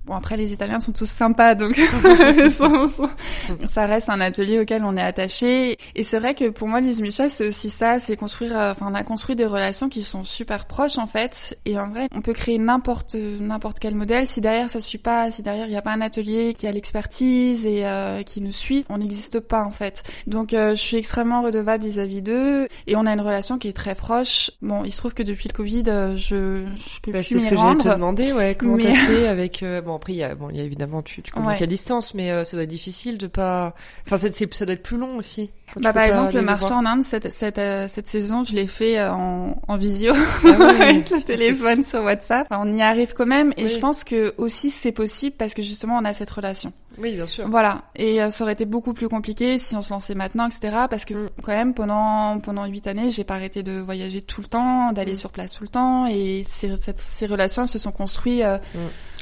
[0.09, 1.75] Bon après les Italiens sont tous sympas donc
[3.71, 5.77] ça reste un atelier auquel on est attaché.
[5.93, 8.87] Et c'est vrai que pour moi Lise Micha c'est aussi ça c'est construire euh, enfin
[8.89, 11.59] on a construit des relations qui sont super proches en fait.
[11.65, 14.25] Et en vrai on peut créer n'importe n'importe quel modèle.
[14.25, 16.71] Si derrière ça suit pas si derrière il y a pas un atelier qui a
[16.71, 20.01] l'expertise et euh, qui nous suit on n'existe pas en fait.
[20.25, 22.67] Donc euh, je suis extrêmement redevable vis-à-vis d'eux.
[22.87, 24.49] Et on a une relation qui est très proche.
[24.63, 25.83] Bon il se trouve que depuis le Covid
[26.15, 28.55] je je peux bah, plus c'est ce que j'allais te demander ouais.
[28.55, 31.21] Comment t'as fait avec bon après il y a bon il y a évidemment tu
[31.21, 33.75] tu communiques à distance mais euh, ça doit être difficile de pas
[34.07, 35.51] enfin ça doit être plus long aussi.
[35.75, 38.97] Bah par exemple le marché en Inde cette cette euh, cette saison je l'ai fait
[38.97, 40.47] euh, en en visio ah
[40.81, 42.47] avec le téléphone sur WhatsApp.
[42.49, 45.97] On y arrive quand même et je pense que aussi c'est possible parce que justement
[45.97, 46.71] on a cette relation.
[46.97, 47.47] Oui bien sûr.
[47.47, 47.83] Voilà.
[47.95, 51.13] Et ça aurait été beaucoup plus compliqué si on se lançait maintenant etc parce que
[51.13, 51.29] mm.
[51.43, 55.13] quand même pendant pendant huit années j'ai pas arrêté de voyager tout le temps d'aller
[55.13, 55.17] mm.
[55.17, 58.79] sur place tout le temps et ces, ces relations se sont construites mm.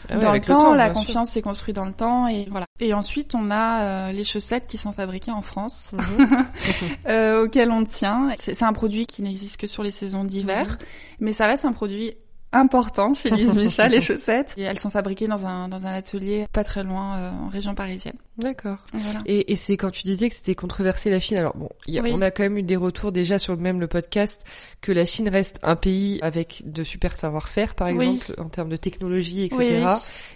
[0.09, 2.65] Ah dans le temps, la confiance s'est construite dans le temps et voilà.
[2.79, 6.45] Et ensuite, on a euh, les chaussettes qui sont fabriquées en France, mhm.
[7.07, 8.29] euh, auxquelles on tient.
[8.37, 10.77] C'est un produit qui n'existe que sur les saisons d'hiver, mhm.
[11.19, 12.13] mais ça reste un produit
[12.51, 14.53] important chez Lise Michel, les chaussettes.
[14.57, 17.75] Et elles sont fabriquées dans un, dans un atelier pas très loin euh, en région
[17.75, 18.17] parisienne.
[18.37, 18.77] D'accord.
[18.93, 19.21] Voilà.
[19.25, 21.37] Et, et c'est quand tu disais que c'était controversé la Chine.
[21.37, 23.87] Alors bon, y a, on a quand même eu des retours déjà sur même le
[23.87, 24.41] podcast
[24.81, 28.77] que la Chine reste un pays avec de super savoir-faire, par exemple, en termes de
[28.77, 29.85] technologie, etc.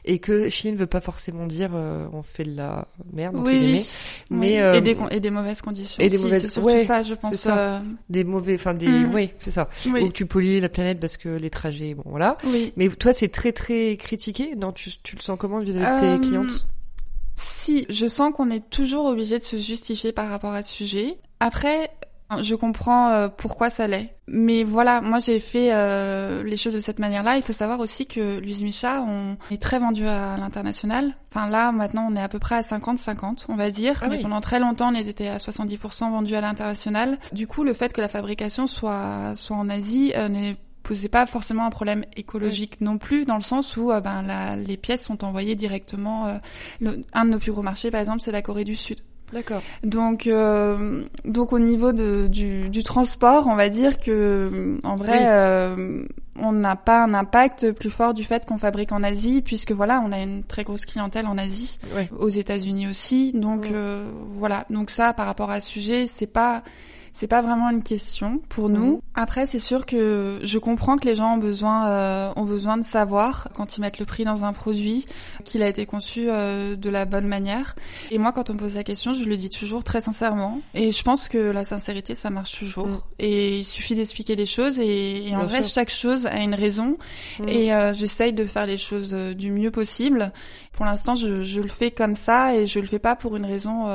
[0.04, 3.84] et que Chine veut pas forcément dire euh, on fait de la merde entre guillemets.
[4.32, 6.04] Mais euh, et, des, et des mauvaises conditions.
[6.04, 6.42] Et des mauvaises.
[6.42, 7.36] C'est surtout ça, je pense.
[7.36, 7.84] Ça.
[8.10, 9.14] Des mauvais, enfin des, mm.
[9.14, 9.70] oui, c'est ça.
[9.86, 12.38] Ou tu pollues la planète parce que les trajets, bon voilà.
[12.78, 14.56] Mais toi, c'est très très critiqué.
[14.56, 16.68] Non, tu, tu le sens comment vis-à-vis de tes euh, clientes?
[17.42, 21.18] Si, je sens qu'on est toujours obligé de se justifier par rapport à ce sujet.
[21.40, 21.90] Après,
[22.40, 24.16] je comprends euh, pourquoi ça l'est.
[24.28, 27.38] Mais voilà, moi j'ai fait euh, les choses de cette manière-là.
[27.38, 31.16] Il faut savoir aussi que Louise Micha, on est très vendu à l'international.
[31.32, 34.00] Enfin là, maintenant, on est à peu près à 50-50, on va dire.
[34.02, 37.18] Ah mais pendant très longtemps, on était à 70% vendu à l'international.
[37.34, 40.58] Du coup, le fait que la fabrication soit soit en Asie euh, n'est
[40.92, 44.58] posait pas forcément un problème écologique non plus, dans le sens où euh, ben, la,
[44.58, 46.28] les pièces sont envoyées directement.
[46.28, 49.00] Euh, un de nos plus gros marchés, par exemple, c'est la Corée du Sud.
[49.32, 49.62] D'accord.
[49.86, 55.22] Donc, euh, donc au niveau de, du, du, transport, on va dire que en vrai,
[55.28, 56.04] euh,
[56.38, 60.04] on n'a pas un impact plus fort du fait qu'on fabrique en Asie, puisque voilà,
[60.06, 61.80] on a une très grosse clientèle en Asie,
[62.20, 63.32] aux États-Unis aussi.
[63.32, 63.68] Donc
[64.28, 64.66] voilà.
[64.70, 66.64] Donc ça, par rapport à ce sujet, c'est pas
[67.14, 68.94] c'est pas vraiment une question pour nous.
[68.94, 69.02] Mhm.
[69.16, 72.84] Après, c'est sûr que je comprends que les gens ont besoin euh, ont besoin de
[72.84, 75.06] savoir quand ils mettent le prix dans un produit
[75.44, 77.76] qu'il a été conçu euh, de la bonne manière.
[78.12, 80.62] Et moi, quand on me pose la question, je le dis toujours très sincèrement.
[80.74, 82.88] Et je pense que la sincérité, ça marche toujours.
[82.88, 83.00] Mhm.
[83.20, 84.80] Et il suffit d'expliquer les choses.
[84.80, 86.98] Et, en vrai, chaque chose a une raison.
[87.40, 87.50] Mhm.
[87.50, 90.32] Et euh, j'essaye de faire les choses du mieux possible.
[90.72, 93.46] Pour l'instant, je, je, le fais comme ça et je le fais pas pour une
[93.46, 93.86] raison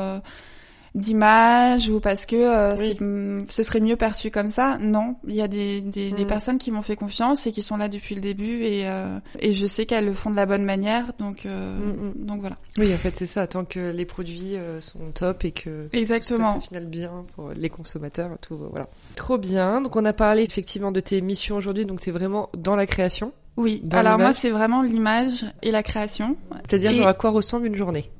[0.96, 4.78] d'image ou parce que euh, ce serait mieux perçu comme ça.
[4.78, 6.26] Non, il y a des, des, des mm.
[6.26, 9.52] personnes qui m'ont fait confiance et qui sont là depuis le début et, euh, et
[9.52, 11.12] je sais qu'elles le font de la bonne manière.
[11.18, 12.26] Donc, euh, mm, mm.
[12.26, 12.56] donc voilà.
[12.78, 13.46] Oui, en fait, c'est ça.
[13.46, 18.30] Tant que les produits sont top et que exactement au final bien pour les consommateurs,
[18.40, 18.88] tout voilà.
[19.14, 19.82] Trop bien.
[19.82, 21.84] Donc on a parlé effectivement de tes missions aujourd'hui.
[21.84, 23.32] Donc c'est vraiment dans la création.
[23.56, 23.82] Oui.
[23.90, 26.36] Alors moi, c'est vraiment l'image et la création.
[26.68, 28.10] C'est-à-dire genre à quoi ressemble une journée?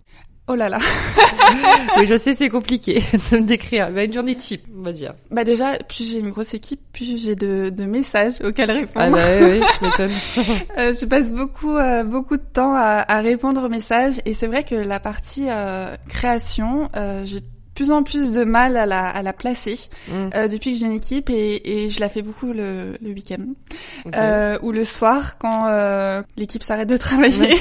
[0.49, 0.79] Oh là là.
[1.97, 3.91] oui, je sais, c'est compliqué de me décrire.
[3.91, 5.15] Bah, une journée type, on va dire.
[5.33, 9.07] Bah déjà, plus j'ai une grosse équipe, plus j'ai de, de messages auxquels répondre.
[9.07, 10.11] Ah bah oui, oui je m'étonne.
[10.79, 14.47] euh, je passe beaucoup euh, beaucoup de temps à, à, répondre aux messages et c'est
[14.47, 17.43] vrai que la partie euh, création, euh, j'ai
[17.77, 20.31] plus en plus de mal à la, à la placer mm.
[20.35, 23.45] euh, depuis que j'ai une équipe et, et, je la fais beaucoup le, le week-end
[24.15, 27.55] euh, ou le soir quand euh, l'équipe s'arrête de travailler.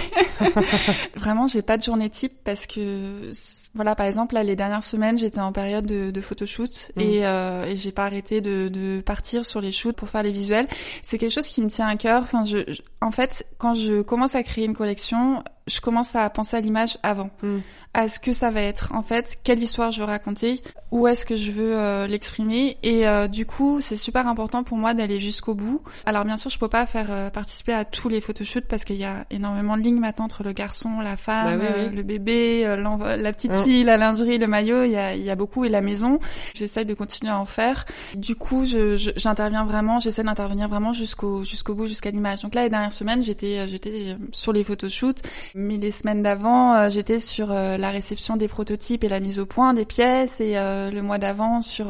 [1.15, 3.29] Vraiment, j'ai pas de journée type parce que
[3.75, 7.01] voilà, par exemple, là, les dernières semaines, j'étais en période de, de photoshoot mm.
[7.01, 10.31] et, euh, et j'ai pas arrêté de, de, partir sur les shoots pour faire les
[10.31, 10.67] visuels.
[11.03, 12.23] C'est quelque chose qui me tient à cœur.
[12.23, 12.59] Enfin, je,
[13.01, 16.97] en fait, quand je commence à créer une collection, je commence à penser à l'image
[17.03, 17.57] avant, mm.
[17.93, 18.91] à ce que ça va être.
[18.93, 23.07] En fait, quelle histoire je veux raconter, où est-ce que je veux euh, l'exprimer et
[23.07, 25.81] euh, du coup c'est super important pour moi d'aller jusqu'au bout.
[26.05, 28.95] Alors bien sûr je peux pas faire euh, participer à tous les photoshoots parce qu'il
[28.97, 31.95] y a énormément de lignes maintenant entre le garçon, la femme, Bah oui, oui.
[31.95, 35.65] le bébé, la petite fille, la lingerie, le maillot, il y a, y a beaucoup
[35.65, 36.19] et la maison.
[36.53, 37.85] J'essaie de continuer à en faire.
[38.15, 42.41] Du coup je- je- j'interviens vraiment, j'essaie d'intervenir vraiment jusqu'au jusqu'au bout, jusqu'à l'image.
[42.43, 45.21] Donc là les dernières semaines j'étais j'étais sur les photoshoots,
[45.55, 49.39] mais les semaines d'avant euh, j'étais sur euh, la réception des prototypes et la mise
[49.39, 51.87] au point des pièces et euh, le mois d'avant sur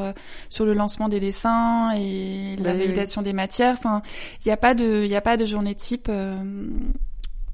[0.49, 2.85] sur le lancement des dessins et la Oui, oui.
[2.85, 3.75] validation des matières.
[3.79, 4.03] Enfin,
[4.45, 6.09] il n'y a pas de il y a pas de journée type.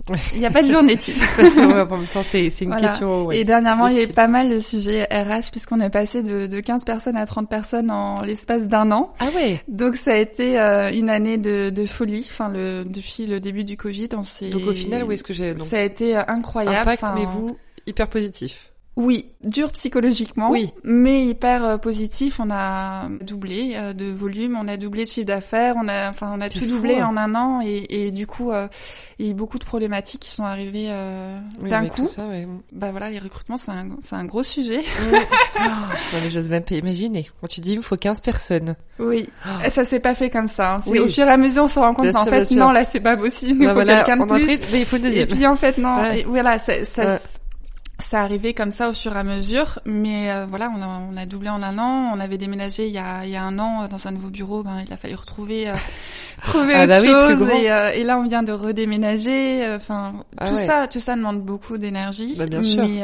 [0.33, 1.17] Il n'y a pas de journée type.
[1.37, 2.87] Parce que, ouais, en même temps, c'est une Voilà.
[2.89, 3.25] question.
[3.25, 3.37] ouais.
[3.39, 6.47] Et dernièrement, il y a eu pas mal de sujets RH puisqu'on est passé de,
[6.47, 9.13] de 15 personnes à 30 personnes en l'espace d'un an.
[9.19, 9.61] Ah ouais.
[9.67, 12.25] Donc ça a été euh, une année de, de folie.
[12.29, 14.49] Enfin, le, depuis le début du Covid, on s'est.
[14.49, 16.77] Donc au final, où est-ce que j'ai Ça a été euh, incroyable.
[16.77, 18.70] impact, Enfin, mais vous hyper positif.
[18.97, 20.69] Oui, dur psychologiquement, Oui.
[20.84, 22.41] mais hyper euh, positif.
[22.41, 26.34] On a doublé euh, de volume, on a doublé de chiffre d'affaires, on a, enfin,
[26.36, 27.08] on a tout fou, doublé hein.
[27.08, 28.67] en un an, et, et du coup, euh,
[29.17, 32.06] il y a eu beaucoup de problématiques qui sont arrivées euh, Oui, d'un coup.
[32.06, 32.45] ça, ouais.
[32.73, 34.82] Bah voilà, les recrutements, c'est un, c'est un gros sujet.
[35.62, 35.69] non,
[36.23, 37.30] mais j'ose même pas imaginer.
[37.39, 38.75] Quand tu dis il faut 15 personnes.
[38.99, 39.30] Oui.
[39.65, 40.75] Et ça s'est pas fait comme ça.
[40.75, 40.82] hein.
[40.86, 40.99] Oui.
[40.99, 42.84] au fur et à mesure, on se rend compte Bien sûr, bien fait, non, là,
[42.84, 43.62] c'est pas possible.
[43.62, 44.43] Il Bah faut voilà, quelqu'un de en plus.
[44.45, 45.27] pris, mais il faut une Et deuxième.
[45.30, 46.19] puis en fait non, Ouais.
[46.19, 47.17] Et voilà, ça, ça, Ouais.
[48.09, 51.17] Ça arrivait comme ça au fur et à mesure, mais euh, voilà, on a, on
[51.17, 52.11] a doublé en un an.
[52.15, 54.63] On avait déménagé il y a, il y a un an dans un nouveau bureau,
[54.63, 55.73] ben il a fallu retrouver, euh,
[56.43, 57.49] trouver Ah autre bah oui, chose.
[57.61, 59.65] et, euh, et là, on vient de redéménager.
[59.75, 60.65] Enfin, Ah tout ouais.
[60.65, 62.35] ça, tout ça demande beaucoup d'énergie.
[62.37, 62.85] Bah, sûr.
[62.85, 63.03] Mais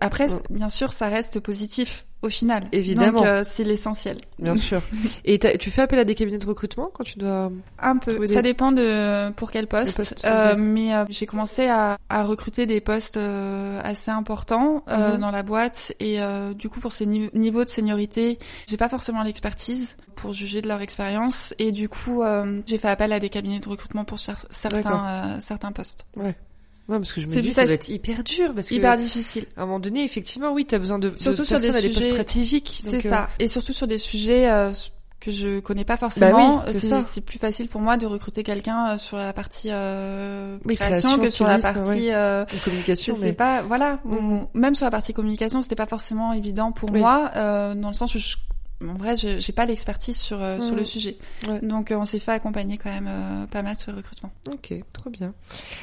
[0.00, 0.40] après, Mm.
[0.50, 2.64] bien sûr, ça reste positif au final.
[2.72, 3.18] Évidemment.
[3.20, 4.16] Donc euh, c'est l'essentiel.
[4.38, 4.80] Bien sûr.
[5.24, 7.50] Et tu fais appel à des cabinets de recrutement quand tu dois.
[7.78, 8.26] Un peu.
[8.26, 9.96] Ça dépend de pour quel poste.
[9.96, 15.14] poste, Euh, mais euh, j'ai commencé à, à recruter des postes euh, assez importants euh,
[15.14, 15.20] Mhm.
[15.20, 18.88] dans la boîte et euh, du coup pour ces ni- niveaux de seniorité, j'ai pas
[18.88, 23.20] forcément l'expertise pour juger de leur expérience et du coup euh, j'ai fait appel à
[23.20, 24.48] des cabinets de recrutement pour certains
[25.08, 26.04] euh, certains postes.
[26.16, 26.34] Ouais.
[26.88, 28.96] Ouais, parce que je me C'est dis ça doit être hyper dur parce que Hyper
[28.96, 29.44] difficile.
[29.56, 32.10] à un moment donné, effectivement, oui, t'as besoin de Surtout de sur des à sujets-
[32.12, 32.80] stratégiques.
[32.84, 33.28] C'est euh, ça.
[33.38, 34.72] Et surtout sur des sujets euh,
[35.20, 38.90] que je connais pas forcément, Bah oui, c'est plus facile pour moi de recruter quelqu'un
[38.94, 43.14] euh, sur la partie euh, Oui, création, création, que sur la partie euh, en communication,
[43.16, 43.98] je sais mais pas, voilà.
[44.04, 44.16] Mhm.
[44.54, 47.00] on- Même sur la partie communication, c'était pas forcément évident pour Oui.
[47.00, 48.36] moi, euh, dans le sens où je,
[48.86, 51.16] en vrai, je- j'ai pas l'expertise sur euh, sur le sujet.
[51.48, 51.58] Ouais.
[51.62, 54.30] Donc, euh, on s'est fait accompagner quand même euh, pas mal sur le recrutement.
[54.50, 55.34] Ok, trop bien.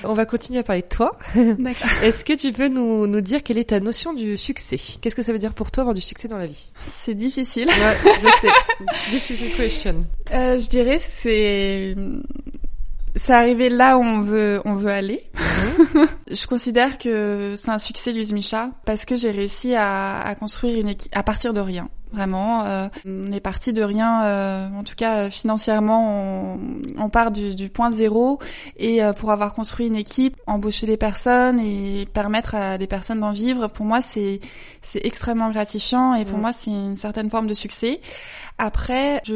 [0.03, 1.17] On va continuer à parler de toi.
[1.35, 1.89] D'accord.
[2.03, 4.79] Est-ce que tu peux nous, nous dire quelle est ta notion du succès?
[5.01, 6.69] Qu'est-ce que ça veut dire pour toi avoir du succès dans la vie?
[6.85, 7.67] C'est difficile.
[7.67, 8.53] Ouais, je sais.
[9.11, 9.99] Difficile question.
[10.31, 11.95] Euh, je dirais que c'est
[13.15, 15.23] c'est arrivé là où on veut on veut aller.
[16.31, 20.79] je considère que c'est un succès Louise Micha parce que j'ai réussi à, à construire
[20.79, 21.89] une équipe à partir de rien.
[22.11, 24.23] Vraiment, euh, on est parti de rien.
[24.23, 26.59] euh, en tout cas, financièrement, on,
[26.97, 28.39] on part du, du point zéro
[28.77, 33.19] et euh, pour avoir construit une équipe, embaucher des personnes et permettre à des personnes
[33.19, 34.39] d'en vivre, pour moi, c'est
[34.81, 36.41] c'est extrêmement gratifiant et pour Mm.
[36.41, 37.99] moi, c'est une certaine forme de succès.
[38.59, 39.35] Après, je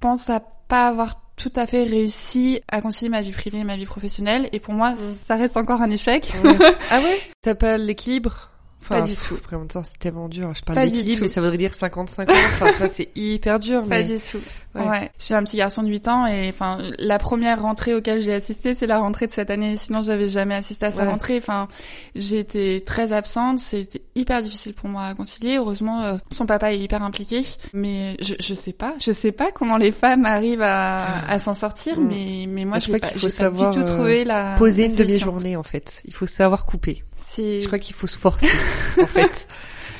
[0.00, 3.76] pense à pas avoir tout à fait réussi à concilier ma vie privée et ma
[3.76, 4.96] vie professionnelle et pour moi Mm.
[5.26, 6.32] ça reste encore un échec.
[6.90, 7.20] ah ouais?
[7.42, 8.50] T'as pas l'équilibre?
[8.88, 9.36] Pas du tout.
[9.52, 10.52] En même temps, c'est tellement dur.
[10.54, 11.22] Je parle d'équilibre, tout.
[11.22, 12.26] mais ça voudrait dire 50-50.
[12.30, 13.82] Enfin, tu vois, c'est hyper dur.
[13.88, 14.38] Pas du tout.
[14.74, 14.88] Ouais.
[14.88, 15.10] Ouais.
[15.24, 18.74] J'ai un petit garçon de 8 ans et enfin la première rentrée auquel j'ai assisté,
[18.74, 19.76] c'est la rentrée de cette année.
[19.76, 21.08] Sinon, j'avais jamais assisté à sa Ouais.
[21.08, 21.36] rentrée.
[21.38, 21.68] Enfin,
[22.16, 23.58] j'ai été très absente.
[23.60, 25.56] C'était hyper difficile pour moi à concilier.
[25.58, 27.42] Heureusement, euh, son papa est hyper impliqué.
[27.72, 28.94] Mais je, je sais pas.
[29.00, 31.98] Je sais pas comment les femmes arrivent à, à s'en sortir.
[32.00, 32.06] Mm.
[32.08, 34.94] Mais, mais moi, Je crois qu'il faut pas du savoir, tout euh, la Poser une
[34.96, 36.02] demi-journée, en fait.
[36.04, 37.04] Il faut savoir couper.
[37.36, 38.46] Je crois qu'il faut se forcer,
[39.02, 39.48] en fait.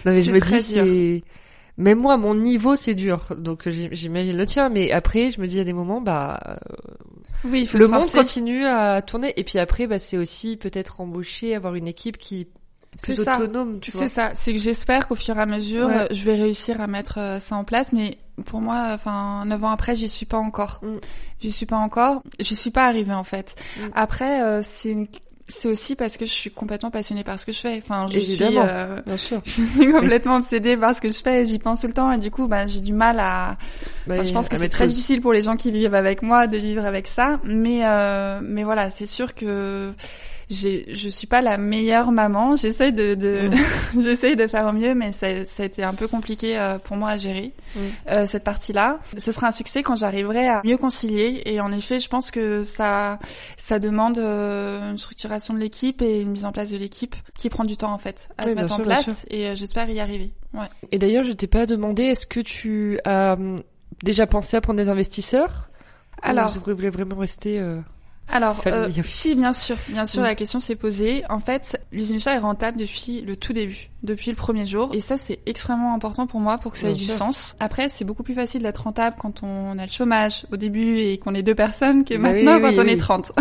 [0.04, 1.22] Non, mais je me dis, c'est...
[1.76, 3.26] Même moi, mon niveau, c'est dur.
[3.37, 4.68] Donc, j'im- j'imagine le tien.
[4.68, 6.58] Mais après, je me dis, à des moments, bah,
[7.44, 8.18] oui, il faut le se monde forcer.
[8.18, 9.32] continue à tourner.
[9.37, 12.46] Et puis après, bah, c'est aussi peut-être embaucher, avoir une équipe qui
[12.98, 13.40] C'est ça.
[13.40, 13.90] autonome, tu.
[13.90, 16.02] C'est ça, c'est que j'espère qu'au fur et à mesure, Ouais.
[16.02, 19.64] euh, je vais réussir à mettre euh, ça en place, mais pour moi, enfin, neuf
[19.64, 20.78] ans après, j'y suis pas encore.
[20.82, 20.92] Mm.
[21.40, 23.56] J'y suis pas encore, j'y suis pas arrivée en fait.
[23.78, 23.82] Mm.
[23.94, 25.08] Après, euh, c'est une-
[25.46, 27.83] c'est aussi parce que je suis complètement passionnée par ce que je fais.
[27.85, 29.42] Enfin, je suis, euh, Bien sûr.
[29.44, 32.18] je suis complètement obsédée par ce que je fais, j'y pense tout le temps et
[32.18, 33.59] du coup, bah, j'ai du mal à.
[34.07, 36.46] Bah, Enfin, je pense que c'est très difficile pour les gens qui vivent avec moi
[36.46, 39.92] de vivre avec ça, mais euh, mais voilà, c'est sûr que
[40.50, 42.57] je suis pas la meilleure maman.
[42.57, 43.50] J'essaye de, de
[44.00, 46.96] j'essaye de faire au mieux, mais ça, ça, a été un peu compliqué euh, pour
[46.96, 47.52] moi à gérer
[48.09, 48.98] euh, cette partie-là.
[49.18, 51.42] Ce sera un succès quand j'arriverai à mieux concilier.
[51.46, 53.18] Et en effet, je pense que ça,
[53.57, 57.48] ça demande euh, une structuration de l'équipe et une mise en place de l'équipe qui
[57.48, 59.26] prend du temps en fait à se mettre en place.
[59.30, 60.33] Et euh, j'espère y arriver.
[60.52, 60.68] Ouais.
[60.92, 63.62] Et d'ailleurs, je t'ai pas demandé, est-ce que tu as hum,
[64.02, 65.70] déjà pensé à prendre des investisseurs?
[66.22, 67.61] Alors, vous voulez vraiment rester
[68.28, 71.22] alors, euh, si, bien sûr, bien sûr, la question s'est posée.
[71.28, 75.00] En fait, l'usine chat est rentable depuis le tout début, depuis le premier jour, et
[75.00, 77.54] ça c'est extrêmement important pour moi pour que ça ait du sens.
[77.60, 81.18] Après, c'est beaucoup plus facile d'être rentable quand on a le chômage au début et
[81.18, 83.32] qu'on est deux personnes que bah maintenant quand on est 30.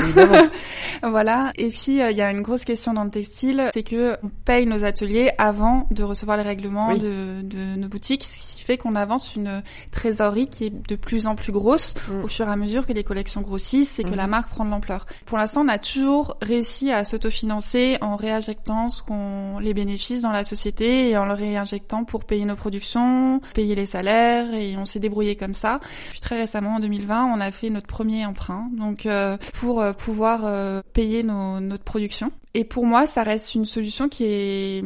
[1.04, 1.52] voilà.
[1.56, 4.30] Et puis euh, il y a une grosse question dans le textile, c'est que on
[4.46, 8.78] paye nos ateliers avant de recevoir les règlements de, de nos boutiques, ce qui fait
[8.78, 12.24] qu'on avance une trésorerie qui est de plus en plus grosse mm.
[12.24, 14.30] au fur et à mesure que les collections grossissent et que la mm-hmm.
[14.30, 15.06] marque prend de l'ampleur.
[15.26, 20.32] Pour l'instant, on a toujours réussi à s'autofinancer en réinjectant ce qu'on les bénéfices dans
[20.32, 24.86] la société et en le réinjectant pour payer nos productions, payer les salaires et on
[24.86, 25.80] s'est débrouillé comme ça.
[26.12, 29.94] Puis très récemment, en 2020, on a fait notre premier emprunt, donc euh, pour euh,
[29.94, 32.32] pouvoir euh, payer nos, notre production.
[32.54, 34.84] Et pour moi, ça reste une solution qui est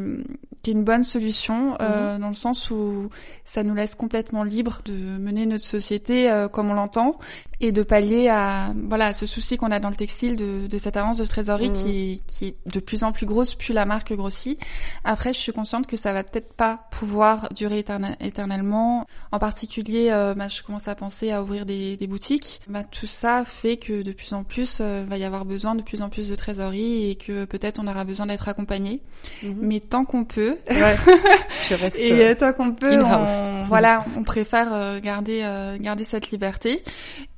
[0.71, 2.21] une bonne solution euh, mhm.
[2.21, 3.09] dans le sens où
[3.45, 7.17] ça nous laisse complètement libre de mener notre société euh, comme on l'entend
[7.59, 10.95] et de pallier à voilà ce souci qu'on a dans le textile de, de cette
[10.95, 12.25] avance de trésorerie qui, mhm.
[12.27, 14.59] qui est de plus en plus grosse plus la marque grossit.
[15.03, 17.83] Après, je suis consciente que ça va peut-être pas pouvoir durer
[18.19, 19.05] éternellement.
[19.31, 22.59] En particulier, euh, bah, je commence à penser à ouvrir des, des boutiques.
[22.67, 25.81] Bah, tout ça fait que de plus en plus euh, va y avoir besoin de
[25.81, 29.01] plus en plus de trésorerie et que peut-être on aura besoin d'être accompagné.
[29.43, 29.55] Mhm.
[29.61, 30.95] Mais tant qu'on peut, ouais,
[31.69, 35.43] je reste et euh, tant qu'on peut, on, voilà, on préfère garder
[35.79, 36.83] garder cette liberté.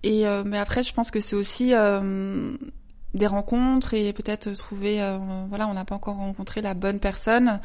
[0.04, 0.09] Et
[0.46, 1.74] mais après, je pense que c'est aussi
[3.14, 5.18] des rencontres et peut-être trouver euh,
[5.50, 7.60] voilà on n'a pas encore rencontré la bonne personne.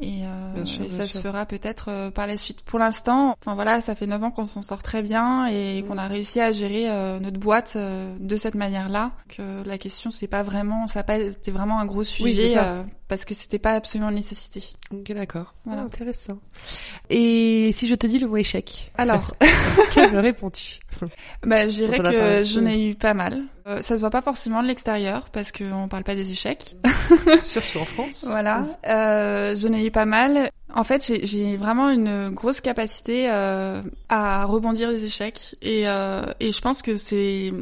[0.00, 2.62] Et, euh, ça se fera peut-être euh, par la suite.
[2.62, 5.86] Pour l'instant enfin voilà ça fait neuf ans qu'on s'en sort très bien et mm.
[5.86, 6.86] qu'on a réussi à gérer
[7.20, 11.18] notre boîte de cette manière là que la question c'est pas vraiment ça a pas
[11.18, 12.54] été vraiment un gros sujet
[13.08, 14.62] parce que c'était pas absolument une nécessité.
[14.92, 15.54] Ok d'accord.
[15.64, 15.82] Voilà.
[15.82, 16.38] intéressant.
[17.10, 18.92] Et si je te dis le mot échec?
[18.96, 19.34] Alors.
[19.94, 20.80] Que réponds-tu
[21.44, 23.42] bah je dirais que j'en ai eu pas mal.
[23.66, 26.76] Euh, ça se voit pas forcément de l'extérieur parce qu'on parle pas des échecs.
[27.42, 28.24] Surtout en France.
[28.26, 28.64] voilà.
[28.86, 30.50] Euh, je n'ai eu pas mal.
[30.74, 35.54] En fait, j'ai vraiment une grosse capacité euh, à rebondir des échecs.
[35.62, 37.52] Et, euh, et je pense que c'est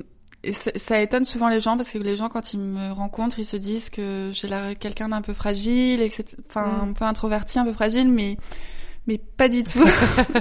[0.52, 3.56] ça étonne souvent les gens parce que les gens quand ils me rencontrent ils se
[3.56, 6.10] disent que j'ai l'air quelqu'un d'un peu fragile et
[6.48, 6.88] enfin mm.
[6.90, 8.36] un peu introverti un peu fragile mais
[9.06, 9.84] mais pas du tout.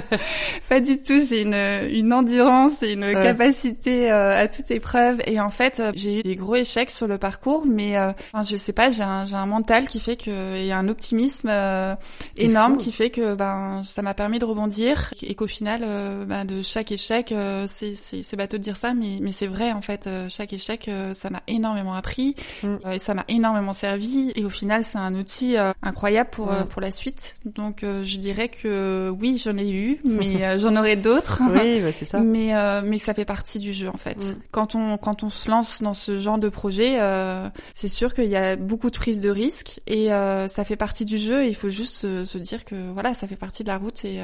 [0.68, 1.20] pas du tout.
[1.20, 1.54] J'ai une,
[1.90, 5.20] une endurance et une capacité euh, à toute épreuve.
[5.26, 8.42] Et en fait, euh, j'ai eu des gros échecs sur le parcours, mais euh, enfin,
[8.42, 11.94] je sais pas, j'ai un, j'ai un mental qui fait que et un optimisme euh,
[12.36, 15.84] énorme qui fait que ben ça m'a permis de rebondir et qu'au final,
[16.26, 17.34] ben, de chaque échec,
[17.66, 20.08] c'est, c'est, c'est bateau de dire ça, mais, mais c'est vrai en fait.
[20.28, 22.76] chaque échec, ça m'a énormément appris mm.
[22.92, 24.32] et ça m'a énormément servi.
[24.36, 27.36] Et au final, c'est un outil incroyable pour pour la suite.
[27.44, 31.42] Donc, je dirais que oui, j'en ai eu, mais euh, j'en aurai d'autres.
[31.52, 32.20] oui, bah, c'est ça.
[32.34, 34.16] Mais euh, mais ça fait partie du jeu en fait.
[34.16, 34.36] Mm.
[34.50, 38.28] Quand on quand on se lance dans ce genre de projet, euh, c'est sûr qu'il
[38.28, 41.44] y a beaucoup de prise de risques et ça fait partie du jeu.
[41.44, 44.22] Et il faut juste se, dire que voilà, ça fait partie de la route et,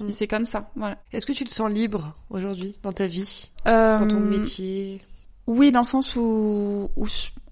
[0.00, 0.10] mm.
[0.10, 0.70] c'est comme ça.
[0.76, 0.98] Voilà.
[1.12, 5.00] Est-ce que tu te sens libre aujourd'hui dans ta vie, dans ton métier?
[5.46, 7.06] Oui, dans le sens où, où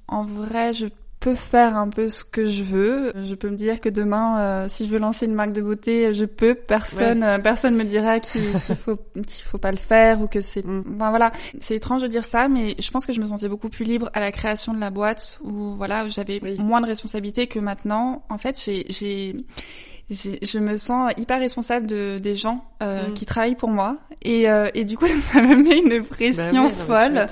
[0.09, 0.87] en vrai, je
[1.25, 3.13] peux faire un peu ce que je veux.
[3.23, 6.15] Je peux me dire que demain, euh, si je veux lancer une marque de beauté,
[6.15, 6.55] je peux.
[6.55, 10.63] Personne, euh, personne me dira qu'il faut qu'il faut pas le faire ou que c'est.
[10.65, 10.83] Mm.
[10.99, 13.87] Voilà, c'est étrange de dire ça, mais je pense que je me sentais beaucoup plus
[13.87, 18.23] libre à la création de la boîte où voilà, j'avais moins de responsabilités que maintenant.
[18.29, 19.35] En fait, j'ai j'ai
[20.11, 23.15] je me sens hyper responsable de des gens euh, mm.
[23.15, 23.97] qui travaillent pour moi.
[24.23, 27.27] Et, euh, et du coup ça me met une pression bah folle.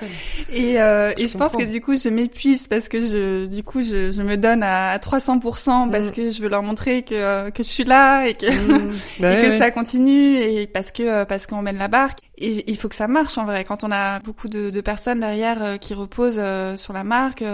[0.52, 3.62] et, euh, je et je pense que du coup je m'épuise parce que je du
[3.62, 6.12] coup je, je me donne à 300% parce mm.
[6.12, 8.90] que je veux leur montrer que que je suis là et que mm.
[9.20, 12.20] bah et que ça continue et parce que parce qu'on mène la barque.
[12.38, 13.62] Et il faut que ça marche en vrai.
[13.62, 16.40] Quand on a beaucoup de, de personnes derrière euh, qui reposent
[16.76, 17.44] sur la marque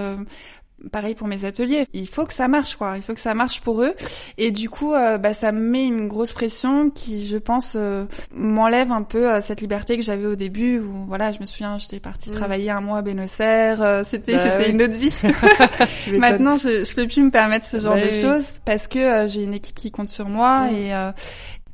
[0.93, 1.87] pareil pour mes ateliers.
[1.93, 2.97] Il faut que ça marche, quoi.
[2.97, 3.95] Il faut que ça marche pour eux.
[4.37, 8.05] Et du coup, euh, bah, ça me met une grosse pression qui, je pense, euh,
[8.33, 10.79] m'enlève un peu euh, cette liberté que j'avais au début.
[10.79, 12.35] Où voilà, je me souviens, j'étais partie mm.
[12.35, 13.75] travailler un mois à Benosser.
[14.09, 15.15] c'était, bah c'était une autre vie.
[16.19, 19.43] Maintenant, je, je peux plus me permettre ce genre bah de choses parce que j'ai
[19.43, 20.75] une équipe qui compte sur moi mm.
[20.75, 20.93] et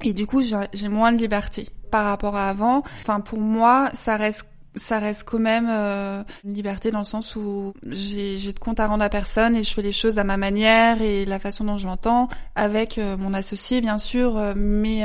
[0.03, 2.83] et du coup, j'ai moins de liberté par rapport à avant.
[3.03, 4.45] Enfin, pour moi, ça reste
[4.77, 8.87] ça reste quand même euh, une liberté dans le sens où j'ai de compte à
[8.87, 11.79] rendre à personne et je fais les choses à ma manière et la façon dont
[11.79, 15.03] je l'entends avec euh, mon associé bien sûr, euh, mais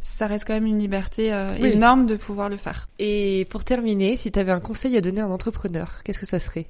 [0.00, 2.88] ça reste quand même une liberté énorme de pouvoir le faire.
[2.98, 6.26] Et pour terminer, si tu avais un conseil à donner à un entrepreneur, qu'est-ce que
[6.26, 6.66] ça serait?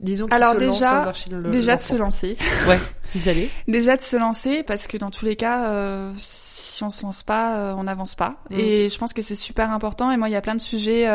[0.00, 1.12] Disons Alors déjà,
[1.50, 2.36] déjà de se lancer.
[2.68, 2.78] Ouais,
[3.14, 3.50] d'y aller.
[3.68, 5.68] déjà de se lancer parce que dans tous les cas,
[6.18, 8.38] si on se lance pas, on n'avance pas.
[8.50, 8.58] Mm.
[8.58, 10.10] Et je pense que c'est super important.
[10.10, 11.06] Et moi, il y a plein de sujets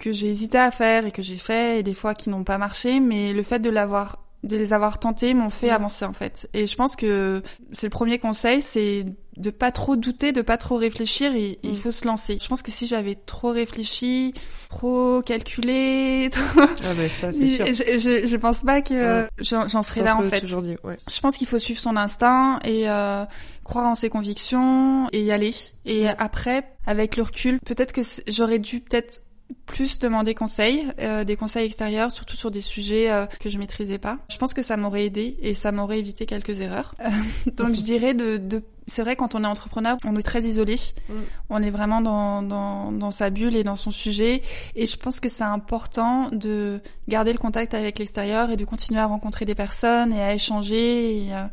[0.00, 2.58] que j'ai hésité à faire et que j'ai fait et des fois qui n'ont pas
[2.58, 6.48] marché, mais le fait de l'avoir de les avoir tentés m'ont fait avancer en fait.
[6.54, 9.04] Et je pense que c'est le premier conseil, c'est
[9.36, 11.76] de pas trop douter, de pas trop réfléchir, il, il mm.
[11.76, 12.38] faut se lancer.
[12.42, 14.32] Je pense que si j'avais trop réfléchi,
[14.70, 17.66] trop calculé, ah bah ça c'est sûr.
[17.66, 20.42] Je, je, je, pense pas que j'en serais là en fait.
[20.84, 20.96] ouais.
[21.10, 23.24] Je pense qu'il faut suivre son instinct et euh,
[23.62, 25.54] croire en ses convictions et y aller.
[25.84, 29.20] Et après, avec le recul, peut-être que j'aurais dû peut-être
[29.66, 33.98] plus demander conseil, euh, des conseils extérieurs, surtout sur des sujets euh, que je maîtrisais
[33.98, 34.18] pas.
[34.30, 36.94] Je pense que ça m'aurait aidé et ça m'aurait évité quelques erreurs.
[37.56, 40.76] donc je dirais de, de c'est vrai quand on est entrepreneur, on est très isolé.
[41.08, 41.14] Mm.
[41.48, 44.42] On est vraiment dans, dans, dans, sa bulle et dans son sujet.
[44.74, 49.00] Et je pense que c'est important de garder le contact avec l'extérieur et de continuer
[49.00, 51.26] à rencontrer des personnes et à échanger.
[51.26, 51.44] Et, euh,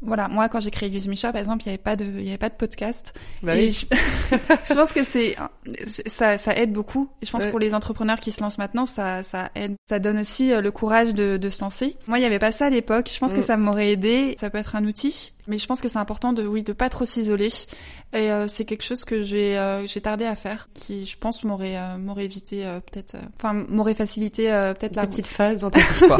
[0.00, 2.28] voilà, moi quand j'ai créé Use par exemple, il n'y avait pas de, il y
[2.28, 3.12] avait pas de podcast.
[3.42, 3.86] Bah et je,
[4.68, 5.36] je, pense que c'est,
[6.06, 7.08] ça, ça aide beaucoup.
[7.20, 9.98] Et je pense que pour les entrepreneurs qui se lancent maintenant, ça, ça aide, ça
[9.98, 11.96] donne aussi euh, le courage de, de se lancer.
[12.06, 13.10] Moi, il n'y avait pas ça à l'époque.
[13.12, 13.44] Je pense que mm.
[13.44, 14.36] ça m'aurait aidé.
[14.38, 15.32] Ça peut être un outil.
[15.48, 17.48] Mais je pense que c'est important de, oui, de pas trop s'isoler.
[18.12, 21.42] Et euh, c'est quelque chose que j'ai, euh, j'ai tardé à faire, qui, je pense,
[21.42, 26.06] m'aurait, euh, m'aurait évité peut-être, enfin, m'aurait facilité peut-être la petite phase dans ta vie,
[26.06, 26.18] quoi.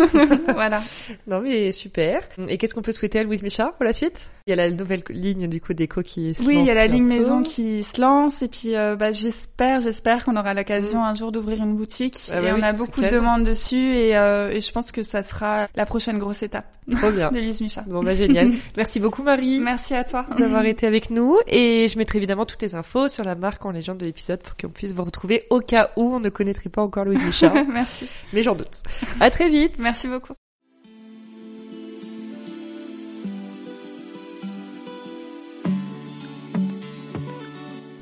[0.55, 0.83] voilà.
[1.27, 2.27] Non mais super.
[2.49, 4.31] Et qu'est-ce qu'on peut souhaiter à Louise Micha pour la suite?
[4.49, 6.57] Il y a la nouvelle ligne du coup d'éco qui se oui, lance.
[6.57, 10.25] Oui, il y a la ligne maison qui se lance et puis bah, j'espère, j'espère
[10.25, 11.05] qu'on aura l'occasion mm.
[11.05, 12.19] un jour d'ouvrir une boutique.
[12.33, 15.23] Ah bah et on a beaucoup de demandes dessus et, et je pense que ça
[15.23, 16.67] sera la prochaine grosse étape.
[16.97, 17.31] Trop bien.
[17.31, 17.85] de Louise Micha.
[17.87, 18.53] Bon bah génial.
[18.77, 19.59] Merci beaucoup Marie.
[19.59, 23.25] Merci à toi d'avoir été avec nous et je mettrai évidemment toutes les infos sur
[23.25, 26.21] la marque en légende de l'épisode pour qu'on puisse vous retrouver au cas où on
[26.21, 27.55] ne connaîtrait pas encore Louis Michard.
[27.69, 28.07] Merci.
[28.33, 28.83] Mais j'en doute.
[29.21, 29.79] À très vite.
[29.79, 30.33] Merci beaucoup.